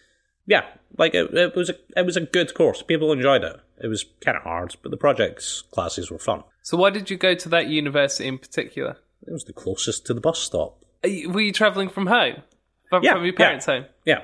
Yeah, 0.46 0.64
like 0.98 1.14
it, 1.14 1.32
it 1.34 1.56
was 1.56 1.70
a 1.70 1.74
it 1.96 2.06
was 2.06 2.16
a 2.16 2.20
good 2.20 2.54
course. 2.54 2.82
People 2.82 3.12
enjoyed 3.12 3.42
it. 3.42 3.60
It 3.82 3.88
was 3.88 4.04
kind 4.20 4.36
of 4.36 4.42
hard, 4.44 4.76
but 4.82 4.90
the 4.90 4.96
projects 4.96 5.62
classes 5.70 6.10
were 6.10 6.18
fun. 6.18 6.44
So 6.62 6.76
why 6.76 6.90
did 6.90 7.10
you 7.10 7.16
go 7.16 7.34
to 7.34 7.48
that 7.50 7.66
university 7.68 8.26
in 8.26 8.38
particular? 8.38 8.96
It 9.26 9.32
was 9.32 9.44
the 9.44 9.52
closest 9.52 10.06
to 10.06 10.14
the 10.14 10.20
bus 10.20 10.38
stop. 10.38 10.82
You- 11.04 11.30
Were 11.30 11.40
you 11.40 11.52
travelling 11.52 11.88
from 11.88 12.06
home? 12.06 12.42
From, 12.88 13.02
Yeah, 13.02 13.12
from 13.14 13.24
your 13.24 13.32
yeah. 13.34 13.38
parents' 13.38 13.66
home? 13.66 13.84
Yeah. 14.04 14.22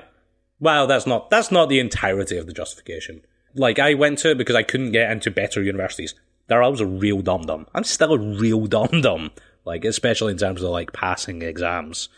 Well, 0.59 0.87
that's 0.87 1.05
not 1.05 1.29
that's 1.29 1.51
not 1.51 1.67
the 1.69 1.79
entirety 1.79 2.37
of 2.37 2.47
the 2.47 2.53
justification. 2.53 3.21
Like 3.55 3.77
I 3.79 3.93
went 3.93 4.19
to 4.19 4.31
it 4.31 4.37
because 4.37 4.55
I 4.55 4.63
couldn't 4.63 4.91
get 4.93 5.11
into 5.11 5.29
better 5.29 5.61
universities. 5.61 6.15
There 6.47 6.63
I 6.63 6.67
was 6.67 6.79
a 6.81 6.85
real 6.85 7.21
dum 7.21 7.41
dum. 7.41 7.67
I'm 7.75 7.83
still 7.83 8.13
a 8.13 8.19
real 8.19 8.65
dum 8.75 9.01
dum. 9.01 9.31
Like 9.65 9.83
especially 9.85 10.31
in 10.31 10.37
terms 10.37 10.61
of 10.63 10.69
like 10.71 10.93
passing 10.93 11.41
exams. 11.41 12.09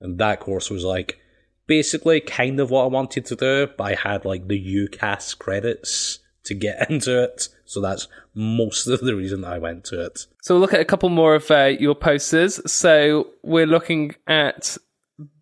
And 0.00 0.18
that 0.18 0.40
course 0.40 0.70
was 0.70 0.84
like 0.84 1.18
basically 1.66 2.20
kind 2.20 2.58
of 2.60 2.70
what 2.70 2.84
I 2.84 2.88
wanted 2.88 3.26
to 3.26 3.36
do, 3.36 3.68
but 3.76 3.84
I 3.84 3.94
had 3.94 4.24
like 4.24 4.48
the 4.48 4.58
UCAS 4.88 5.36
credits 5.38 6.20
to 6.50 6.54
get 6.54 6.90
into 6.90 7.22
it. 7.22 7.48
So 7.64 7.80
that's 7.80 8.06
most 8.34 8.86
of 8.86 9.00
the 9.00 9.14
reason 9.16 9.40
that 9.40 9.52
I 9.52 9.58
went 9.58 9.84
to 9.86 10.04
it. 10.04 10.26
So 10.42 10.54
we'll 10.54 10.60
look 10.60 10.74
at 10.74 10.80
a 10.80 10.84
couple 10.84 11.08
more 11.08 11.34
of 11.34 11.50
uh, 11.50 11.72
your 11.78 11.94
posters. 11.94 12.60
So 12.70 13.28
we're 13.42 13.66
looking 13.66 14.14
at 14.26 14.76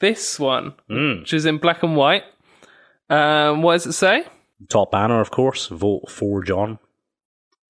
this 0.01 0.39
one, 0.41 0.75
Hmm. 0.89 1.21
which 1.21 1.33
is 1.35 1.45
in 1.47 1.59
black 1.59 1.83
and 1.83 1.97
white. 1.97 2.25
Um, 3.11 3.63
what 3.63 3.75
does 3.75 3.87
it 3.87 3.93
say? 3.95 4.25
top 4.69 4.91
banner, 4.91 5.21
of 5.21 5.31
course, 5.31 5.69
vote 5.69 6.11
for 6.11 6.43
John. 6.43 6.79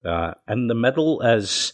Uh, 0.03 0.33
in 0.47 0.67
the 0.67 0.73
middle 0.75 1.21
is 1.21 1.71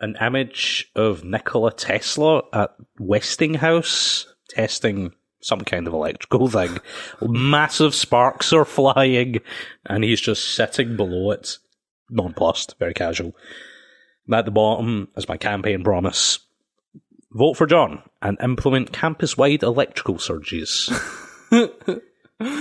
an 0.00 0.16
image 0.20 0.90
of 0.96 1.24
Nikola 1.24 1.72
Tesla 1.72 2.42
at 2.54 2.74
Westinghouse 2.98 4.26
testing 4.48 5.12
some 5.46 5.60
kind 5.60 5.86
of 5.86 5.94
electrical 5.94 6.48
thing. 6.48 6.78
Massive 7.20 7.94
sparks 7.94 8.52
are 8.52 8.64
flying, 8.64 9.40
and 9.86 10.04
he's 10.04 10.20
just 10.20 10.54
sitting 10.54 10.96
below 10.96 11.30
it, 11.30 11.58
nonplussed, 12.10 12.76
very 12.78 12.94
casual. 12.94 13.34
And 14.26 14.34
at 14.34 14.44
the 14.44 14.50
bottom 14.50 15.08
is 15.16 15.28
my 15.28 15.36
campaign 15.36 15.84
promise. 15.84 16.40
Vote 17.32 17.54
for 17.54 17.66
John 17.66 18.02
and 18.22 18.38
implement 18.42 18.92
campus-wide 18.92 19.62
electrical 19.62 20.18
surges. 20.18 20.90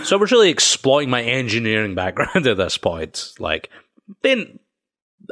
So 0.04 0.16
I 0.16 0.20
was 0.20 0.32
really 0.32 0.50
exploiting 0.50 1.10
my 1.10 1.22
engineering 1.22 1.96
background 1.96 2.48
at 2.48 2.58
this 2.58 2.78
point. 2.78 3.34
Like, 3.40 3.70
then 4.22 4.60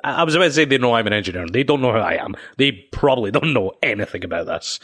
I 0.03 0.21
I 0.21 0.23
was 0.23 0.35
about 0.35 0.45
to 0.45 0.51
say 0.51 0.65
they 0.65 0.77
know 0.77 0.93
I'm 0.93 1.07
an 1.07 1.13
engineer. 1.13 1.47
They 1.47 1.63
don't 1.63 1.81
know 1.81 1.93
who 1.93 1.99
I 1.99 2.15
am. 2.15 2.35
They 2.57 2.71
probably 2.91 3.31
don't 3.31 3.53
know 3.53 3.73
anything 3.81 4.23
about 4.23 4.47
this. 4.47 4.79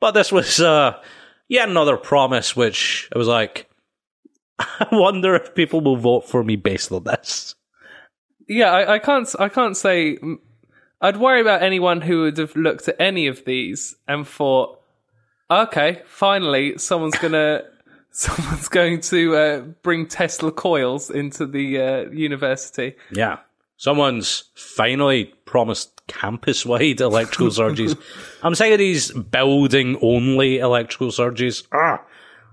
But 0.00 0.12
this 0.12 0.32
was 0.32 0.60
uh, 0.60 1.00
yet 1.48 1.68
another 1.68 1.96
promise, 1.96 2.54
which 2.54 3.08
I 3.14 3.18
was 3.18 3.28
like, 3.28 3.68
I 4.58 4.86
wonder 4.92 5.34
if 5.34 5.54
people 5.54 5.80
will 5.80 5.96
vote 5.96 6.28
for 6.28 6.44
me 6.44 6.56
based 6.56 6.92
on 6.92 7.04
this. 7.04 7.54
Yeah, 8.48 8.72
I, 8.72 8.94
I 8.94 8.98
can't. 8.98 9.28
I 9.38 9.48
can't 9.48 9.76
say. 9.76 10.18
I'd 11.00 11.16
worry 11.16 11.40
about 11.40 11.62
anyone 11.62 12.00
who 12.00 12.22
would 12.22 12.38
have 12.38 12.56
looked 12.56 12.88
at 12.88 12.96
any 12.98 13.28
of 13.28 13.44
these 13.44 13.94
and 14.08 14.26
thought, 14.26 14.80
okay, 15.50 16.02
finally, 16.06 16.76
someone's 16.78 17.18
gonna, 17.22 17.62
someone's 18.10 18.68
going 18.68 19.00
to 19.02 19.36
uh, 19.36 19.60
bring 19.82 20.06
Tesla 20.06 20.50
coils 20.50 21.10
into 21.10 21.46
the 21.46 21.80
uh, 21.80 22.10
university. 22.10 22.96
Yeah. 23.12 23.38
Someone's 23.78 24.44
finally 24.54 25.26
promised 25.46 25.92
campus 26.08 26.66
wide 26.66 27.00
electrical 27.00 27.50
surges. 27.50 27.96
I'm 28.42 28.54
sick 28.54 28.72
of 28.72 28.78
these 28.78 29.12
building 29.12 29.98
only 30.02 30.58
electrical 30.58 31.10
surges. 31.12 31.62
Ah, 31.72 32.04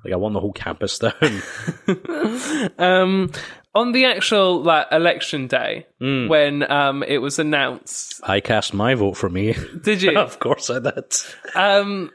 like 0.03 0.13
I 0.13 0.17
want 0.17 0.33
the 0.33 0.39
whole 0.39 0.53
campus 0.53 0.99
down. 0.99 1.41
Um, 2.77 3.31
on 3.73 3.91
the 3.91 4.05
actual 4.05 4.61
like 4.61 4.87
election 4.91 5.47
day, 5.47 5.87
when 5.99 6.69
um, 6.71 7.03
it 7.03 7.17
was 7.17 7.39
announced, 7.39 8.21
I 8.23 8.39
cast 8.39 8.73
my 8.73 8.93
vote 8.95 9.17
for 9.17 9.29
me. 9.29 9.55
did 9.81 10.01
you? 10.01 10.17
of 10.17 10.39
course 10.39 10.69
I 10.69 10.79
did. 10.79 11.13
Um, 11.55 12.11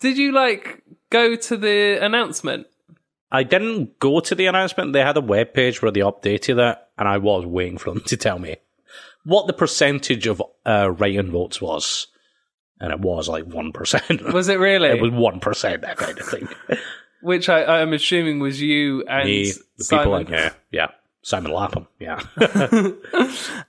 did 0.00 0.18
you 0.18 0.32
like 0.32 0.82
go 1.10 1.34
to 1.34 1.56
the 1.56 1.98
announcement? 2.04 2.66
I 3.32 3.42
didn't 3.44 3.98
go 3.98 4.20
to 4.20 4.34
the 4.34 4.46
announcement. 4.46 4.92
They 4.92 5.00
had 5.00 5.16
a 5.16 5.20
web 5.20 5.54
page 5.54 5.80
where 5.80 5.92
they 5.92 6.00
updated 6.00 6.58
it, 6.58 6.78
and 6.98 7.08
I 7.08 7.18
was 7.18 7.46
waiting 7.46 7.78
for 7.78 7.90
them 7.90 8.00
to 8.06 8.16
tell 8.16 8.38
me 8.38 8.56
what 9.24 9.46
the 9.46 9.52
percentage 9.52 10.26
of 10.26 10.42
uh, 10.66 10.90
write-in 10.90 11.30
votes 11.30 11.60
was, 11.60 12.08
and 12.80 12.92
it 12.92 13.00
was 13.00 13.28
like 13.28 13.44
one 13.44 13.72
percent. 13.72 14.22
Was 14.32 14.48
it 14.48 14.58
really? 14.58 14.88
It 14.88 15.02
was 15.02 15.10
one 15.10 15.40
percent, 15.40 15.82
that 15.82 15.96
kind 15.96 16.18
of 16.18 16.26
thing. 16.26 16.48
Which 17.22 17.50
I, 17.50 17.82
I'm 17.82 17.92
assuming 17.92 18.40
was 18.40 18.62
you 18.62 19.04
and 19.04 19.28
Me, 19.28 19.52
the 19.76 19.84
people, 19.84 20.04
Simon. 20.04 20.26
in 20.28 20.32
yeah, 20.32 20.52
yeah, 20.70 20.86
Simon 21.20 21.52
Lapham, 21.52 21.86
yeah. 21.98 22.18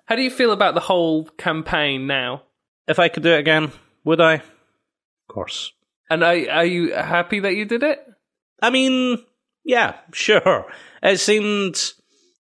How 0.06 0.16
do 0.16 0.22
you 0.22 0.32
feel 0.32 0.54
about 0.54 0.74
the 0.74 0.80
whole 0.80 1.26
campaign 1.26 2.08
now? 2.08 2.44
if 2.88 3.00
I 3.00 3.10
could 3.10 3.24
do 3.24 3.32
it 3.34 3.40
again, 3.40 3.72
would 4.04 4.22
I? 4.22 4.36
Of 4.36 4.44
course. 5.28 5.72
And 6.10 6.24
are, 6.24 6.36
are 6.50 6.66
you 6.66 6.94
happy 6.94 7.40
that 7.40 7.56
you 7.56 7.66
did 7.66 7.84
it? 7.84 8.00
I 8.62 8.70
mean, 8.70 9.18
yeah, 9.64 9.96
sure. 10.14 10.66
It 11.04 11.20
seemed 11.20 11.80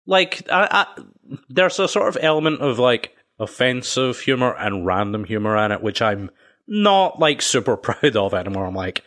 like 0.07 0.49
I, 0.51 0.68
I, 0.71 1.03
there's 1.49 1.79
a 1.79 1.88
sort 1.88 2.09
of 2.09 2.18
element 2.23 2.61
of 2.61 2.79
like 2.79 3.14
offensive 3.38 4.21
humor 4.21 4.55
and 4.57 4.87
random 4.87 5.25
humor 5.25 5.57
in 5.57 5.73
it, 5.73 5.83
which 5.83 6.03
I'm 6.03 6.31
not 6.66 7.18
like 7.18 7.42
super 7.42 7.77
proud 7.77 8.16
of 8.16 8.35
anymore. 8.35 8.66
I'm 8.66 8.75
like, 8.75 9.03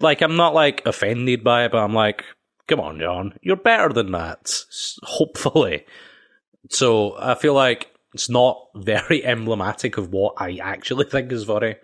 like 0.00 0.20
I'm 0.20 0.36
not 0.36 0.54
like 0.54 0.84
offended 0.86 1.44
by 1.44 1.64
it, 1.64 1.72
but 1.72 1.82
I'm 1.82 1.94
like, 1.94 2.24
come 2.66 2.80
on, 2.80 2.98
John, 2.98 3.38
you're 3.42 3.56
better 3.56 3.92
than 3.92 4.12
that. 4.12 4.52
Hopefully. 5.02 5.84
So 6.70 7.16
I 7.18 7.34
feel 7.34 7.54
like 7.54 7.88
it's 8.14 8.28
not 8.28 8.68
very 8.74 9.24
emblematic 9.24 9.96
of 9.96 10.12
what 10.12 10.34
I 10.38 10.58
actually 10.62 11.04
think 11.10 11.32
is 11.32 11.44
funny. 11.44 11.76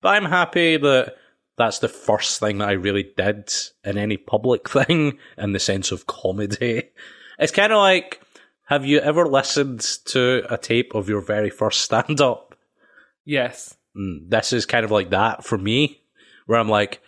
But 0.00 0.08
I'm 0.10 0.24
happy 0.24 0.76
that 0.76 1.14
that's 1.56 1.80
the 1.80 1.88
first 1.88 2.40
thing 2.40 2.58
that 2.58 2.68
I 2.68 2.72
really 2.72 3.12
did 3.16 3.52
in 3.84 3.98
any 3.98 4.16
public 4.16 4.68
thing 4.68 5.18
in 5.38 5.52
the 5.52 5.60
sense 5.60 5.92
of 5.92 6.06
comedy. 6.06 6.90
It's 7.38 7.52
kind 7.52 7.72
of 7.72 7.78
like, 7.78 8.20
have 8.66 8.84
you 8.84 9.00
ever 9.00 9.26
listened 9.26 9.80
to 10.06 10.42
a 10.48 10.56
tape 10.56 10.94
of 10.94 11.08
your 11.08 11.20
very 11.20 11.50
first 11.50 11.80
stand 11.80 12.20
up? 12.20 12.56
Yes. 13.24 13.76
Mm, 13.96 14.30
this 14.30 14.52
is 14.52 14.66
kind 14.66 14.84
of 14.84 14.90
like 14.90 15.10
that 15.10 15.44
for 15.44 15.58
me, 15.58 16.00
where 16.46 16.58
I'm 16.58 16.68
like, 16.68 17.00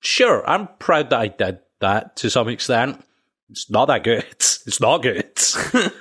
sure, 0.00 0.48
I'm 0.48 0.68
proud 0.78 1.10
that 1.10 1.20
I 1.20 1.28
did 1.28 1.58
that 1.80 2.16
to 2.16 2.30
some 2.30 2.48
extent. 2.48 3.04
It's 3.50 3.70
not 3.70 3.86
that 3.86 4.04
good. 4.04 4.24
It's 4.66 4.78
not 4.78 4.98
good. 4.98 5.40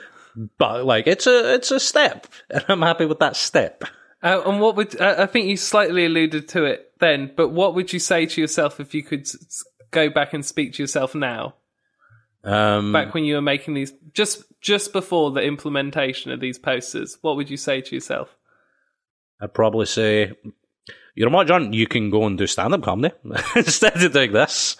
but 0.58 0.86
like, 0.86 1.08
it's 1.08 1.26
a, 1.26 1.56
it's 1.56 1.72
a 1.72 1.80
step, 1.80 2.28
and 2.50 2.64
I'm 2.68 2.82
happy 2.82 3.06
with 3.06 3.20
that 3.20 3.38
step. 3.38 3.86
Uh, 4.22 4.42
and 4.46 4.60
what 4.60 4.76
would 4.76 5.00
uh, 5.00 5.16
I 5.20 5.26
think 5.28 5.48
you 5.48 5.56
slightly 5.58 6.06
alluded 6.06 6.48
to 6.50 6.66
it 6.66 6.92
then? 7.00 7.32
But 7.36 7.50
what 7.50 7.74
would 7.76 7.94
you 7.94 8.00
say 8.00 8.26
to 8.26 8.42
yourself 8.42 8.80
if 8.80 8.94
you 8.94 9.02
could 9.04 9.22
s- 9.22 9.64
go 9.92 10.10
back 10.10 10.34
and 10.34 10.46
speak 10.46 10.74
to 10.74 10.84
yourself 10.84 11.16
now, 11.16 11.56
Um, 12.44 12.92
back 12.92 13.14
when 13.14 13.24
you 13.24 13.36
were 13.36 13.42
making 13.42 13.76
these, 13.76 13.94
just 14.14 14.44
just 14.62 14.92
before 14.92 15.32
the 15.32 15.42
implementation 15.42 16.32
of 16.32 16.40
these 16.42 16.60
posters? 16.60 17.18
What 17.22 17.38
would 17.38 17.50
you 17.50 17.58
say 17.58 17.80
to 17.82 17.96
yourself? 17.96 18.36
I'd 19.42 19.54
probably 19.54 19.86
say, 19.86 20.34
you 21.16 21.26
know 21.26 21.32
what, 21.32 21.48
John, 21.48 21.72
you 21.72 21.88
can 21.88 22.10
go 22.10 22.26
and 22.26 22.38
do 22.38 22.46
stand 22.46 22.74
up 22.74 22.84
comedy 22.84 23.16
instead 23.56 23.96
of 24.04 24.12
doing 24.12 24.34
this. 24.34 24.76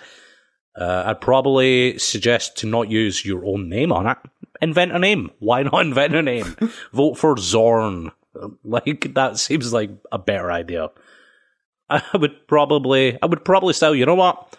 Uh, 0.78 1.04
I'd 1.08 1.22
probably 1.22 1.98
suggest 1.98 2.58
to 2.58 2.68
not 2.68 2.90
use 2.92 3.26
your 3.26 3.46
own 3.46 3.70
name 3.70 3.92
on 3.94 4.06
it. 4.08 4.18
Invent 4.62 4.92
a 4.92 5.00
name. 5.00 5.32
Why 5.40 5.64
not 5.64 5.82
invent 5.86 6.14
a 6.16 6.22
name? 6.22 6.58
Vote 6.94 7.16
for 7.18 7.38
Zorn. 7.38 8.12
Like, 8.64 9.14
that 9.16 9.38
seems 9.38 9.74
like 9.74 9.92
a 10.12 10.18
better 10.18 10.52
idea. 10.52 10.90
I 11.90 12.04
would 12.14 12.48
probably, 12.48 13.18
I 13.22 13.26
would 13.26 13.44
probably 13.44 13.74
still, 13.74 13.96
you 13.96 14.06
know 14.06 14.16
what? 14.16 14.56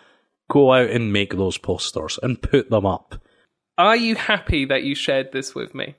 Go 0.51 0.73
out 0.73 0.91
and 0.91 1.13
make 1.13 1.35
those 1.35 1.59
posters 1.59 2.19
and 2.23 2.43
put 2.43 2.71
them 2.71 2.85
up. 2.85 3.23
Are 3.79 3.97
you 3.97 4.17
happy 4.17 4.65
that 4.67 4.83
you 4.83 4.95
shared 4.95 5.33
this 5.33 5.55
with 5.55 5.75
me? 5.75 5.95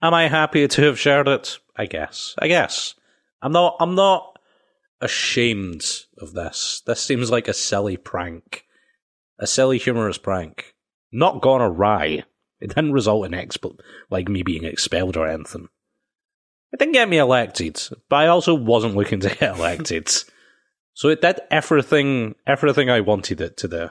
Am 0.00 0.14
I 0.14 0.28
happy 0.28 0.66
to 0.68 0.82
have 0.82 0.98
shared 0.98 1.28
it? 1.28 1.58
I 1.76 1.86
guess. 1.86 2.34
I 2.38 2.48
guess. 2.48 2.94
I'm 3.42 3.52
not 3.52 3.76
I'm 3.80 3.94
not 3.94 4.38
ashamed 5.00 5.84
of 6.18 6.32
this. 6.32 6.82
This 6.86 7.00
seems 7.00 7.30
like 7.30 7.48
a 7.48 7.54
silly 7.54 7.96
prank. 7.96 8.64
A 9.38 9.46
silly 9.46 9.78
humorous 9.78 10.18
prank. 10.18 10.74
Not 11.12 11.42
gone 11.42 11.60
awry. 11.60 12.24
It 12.60 12.68
didn't 12.68 12.92
result 12.92 13.26
in 13.26 13.32
exp- 13.32 13.78
like 14.10 14.28
me 14.28 14.42
being 14.42 14.64
expelled 14.64 15.16
or 15.16 15.28
anything. 15.28 15.68
It 16.76 16.80
didn't 16.80 16.92
get 16.92 17.08
me 17.08 17.16
elected, 17.16 17.80
but 18.10 18.16
I 18.16 18.26
also 18.26 18.54
wasn't 18.54 18.96
looking 18.96 19.20
to 19.20 19.30
get 19.30 19.56
elected. 19.56 20.10
so 20.92 21.08
it 21.08 21.22
did 21.22 21.40
everything 21.50 22.34
everything 22.46 22.90
I 22.90 23.00
wanted 23.00 23.40
it 23.40 23.56
to 23.56 23.68
do, 23.68 23.88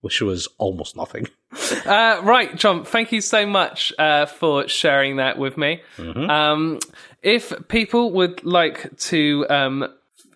which 0.00 0.20
was 0.22 0.46
almost 0.56 0.96
nothing. 0.96 1.26
Uh, 1.84 2.20
right, 2.22 2.54
John, 2.54 2.84
thank 2.84 3.10
you 3.10 3.20
so 3.20 3.44
much 3.44 3.92
uh, 3.98 4.26
for 4.26 4.68
sharing 4.68 5.16
that 5.16 5.38
with 5.38 5.56
me. 5.56 5.80
Um, 5.98 6.78
if 7.22 7.52
people 7.66 8.12
would 8.12 8.44
like 8.44 8.96
to 9.10 9.46
um, 9.50 9.88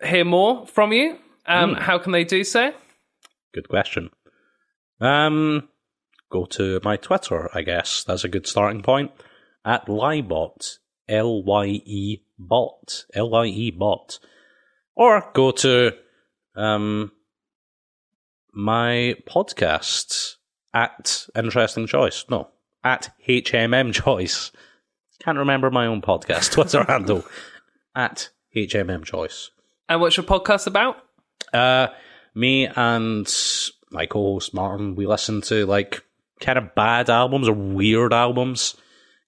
hear 0.03 0.25
more 0.25 0.67
from 0.67 0.93
you, 0.93 1.17
um, 1.47 1.75
how 1.75 1.99
can 1.99 2.11
they 2.11 2.25
do 2.25 2.43
so? 2.43 2.73
Good 3.53 3.69
question. 3.69 4.11
Um, 5.01 5.69
go 6.31 6.47
to 6.47 6.81
my 6.83 6.97
Twitter, 6.97 7.49
I 7.55 7.63
guess. 7.63 8.03
That's 8.03 8.25
a 8.25 8.29
good 8.29 8.49
starting 8.49 8.83
point. 8.83 9.13
At 9.65 9.87
Lyebot, 9.87 10.79
L 11.09 11.43
Y 11.43 11.67
E 11.85 12.23
bot, 12.39 13.05
L 13.15 13.31
Y 13.31 13.47
E 13.47 13.71
bot, 13.71 14.19
or 14.95 15.31
go 15.35 15.51
to 15.51 15.93
um 16.57 17.13
my 18.53 19.17
podcast 19.29 20.37
at 20.73 21.27
Interesting 21.37 21.87
Choice. 21.87 22.25
No, 22.29 22.49
at 22.83 23.13
HMM 23.29 23.93
Choice. 23.93 24.53
Can't 25.21 25.39
remember 25.39 25.71
my 25.71 25.87
own 25.87 26.03
podcast 26.03 26.51
Twitter 26.53 26.85
handle. 26.85 27.25
At 27.95 28.31
HMM 28.55 29.05
Choice. 29.05 29.51
And 29.89 30.01
what's 30.01 30.17
your 30.17 30.25
podcast 30.25 30.67
about? 30.67 30.97
Uh, 31.53 31.89
me 32.35 32.67
and 32.67 33.33
my 33.91 34.07
co-host 34.07 34.55
Martin, 34.55 34.97
we 34.97 35.07
listen 35.07 35.41
to 35.43 35.67
like 35.67 36.03
kind 36.41 36.59
of 36.59 36.75
bad 36.75 37.11
albums 37.11 37.49
or 37.49 37.55
weird 37.55 38.13
albums. 38.13 38.77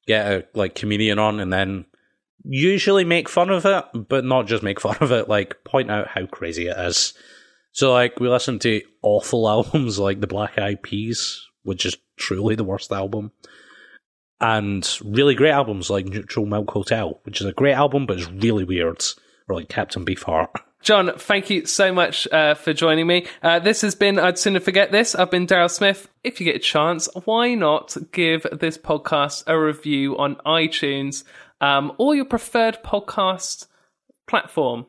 Get 0.07 0.27
a 0.27 0.47
like 0.55 0.75
comedian 0.75 1.19
on, 1.19 1.41
and 1.41 1.53
then 1.53 1.87
usually 2.45 3.05
make 3.05 3.29
fun 3.29 3.51
of 3.51 3.67
it, 3.67 3.85
but 4.09 4.25
not 4.25 4.47
just 4.47 4.63
make 4.63 4.81
fun 4.81 4.97
of 5.01 5.13
it. 5.13 5.29
Like 5.29 5.65
point 5.65 5.91
out 5.91 6.09
how 6.09 6.27
crazy 6.27 6.69
it 6.69 6.79
is. 6.79 7.15
So 7.73 7.93
like 7.93 8.21
we 8.21 8.29
listen 8.29 8.59
to 8.61 8.83
awful 9.03 9.49
albums 9.49 9.99
like 9.99 10.21
the 10.21 10.27
Black 10.27 10.59
Eyed 10.59 10.83
Peas, 10.83 11.47
which 11.63 11.85
is 11.85 11.97
truly 12.17 12.55
the 12.55 12.65
worst 12.65 12.93
album, 12.93 13.33
and 14.41 14.99
really 15.05 15.35
great 15.35 15.51
albums 15.51 15.91
like 15.91 16.07
Neutral 16.07 16.47
Milk 16.47 16.71
Hotel, 16.71 17.21
which 17.25 17.41
is 17.41 17.47
a 17.47 17.53
great 17.53 17.75
album 17.75 18.07
but 18.07 18.19
it's 18.19 18.31
really 18.31 18.65
weird, 18.65 19.05
or 19.49 19.57
like 19.57 19.69
Captain 19.69 20.05
Beefheart. 20.05 20.49
John, 20.87 21.19
thank 21.19 21.51
you 21.51 21.67
so 21.67 21.93
much 21.93 22.29
uh, 22.29 22.55
for 22.55 22.73
joining 22.73 23.09
me. 23.09 23.27
Uh, 23.43 23.59
this 23.59 23.81
has 23.81 23.97
been 23.97 24.21
I'd 24.21 24.39
Sooner 24.39 24.61
Forget 24.61 24.93
This. 24.93 25.17
I've 25.17 25.33
been 25.33 25.45
Daryl 25.45 25.69
Smith. 25.69 26.09
If 26.23 26.39
you 26.39 26.47
get 26.47 26.55
a 26.55 26.61
chance, 26.61 27.09
why 27.25 27.57
not 27.57 27.97
give 28.13 28.47
this 28.53 28.79
podcast 28.79 29.43
a 29.49 29.59
review 29.59 30.17
on 30.17 30.37
iTunes 30.47 31.25
um, 31.61 31.93
or 31.99 32.15
your 32.15 32.25
preferred 32.25 32.79
podcast 32.85 33.67
platform? 34.29 34.87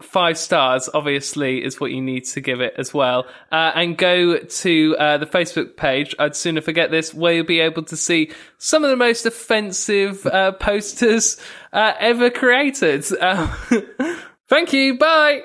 Five 0.00 0.38
stars, 0.38 0.88
obviously, 0.94 1.62
is 1.62 1.78
what 1.78 1.90
you 1.90 2.00
need 2.00 2.24
to 2.24 2.40
give 2.40 2.62
it 2.62 2.72
as 2.78 2.94
well. 2.94 3.26
Uh, 3.52 3.70
and 3.74 3.98
go 3.98 4.38
to 4.38 4.96
uh, 4.98 5.18
the 5.18 5.26
Facebook 5.26 5.76
page, 5.76 6.14
I'd 6.18 6.34
Sooner 6.34 6.62
Forget 6.62 6.90
This, 6.90 7.12
where 7.12 7.34
you'll 7.34 7.44
be 7.44 7.60
able 7.60 7.82
to 7.82 7.98
see 7.98 8.30
some 8.56 8.82
of 8.82 8.88
the 8.88 8.96
most 8.96 9.26
offensive 9.26 10.24
uh, 10.24 10.52
posters 10.52 11.36
uh, 11.70 11.92
ever 12.00 12.30
created. 12.30 13.04
Um, 13.20 13.52
Thank 14.54 14.72
you. 14.72 14.94
Bye. 14.94 15.42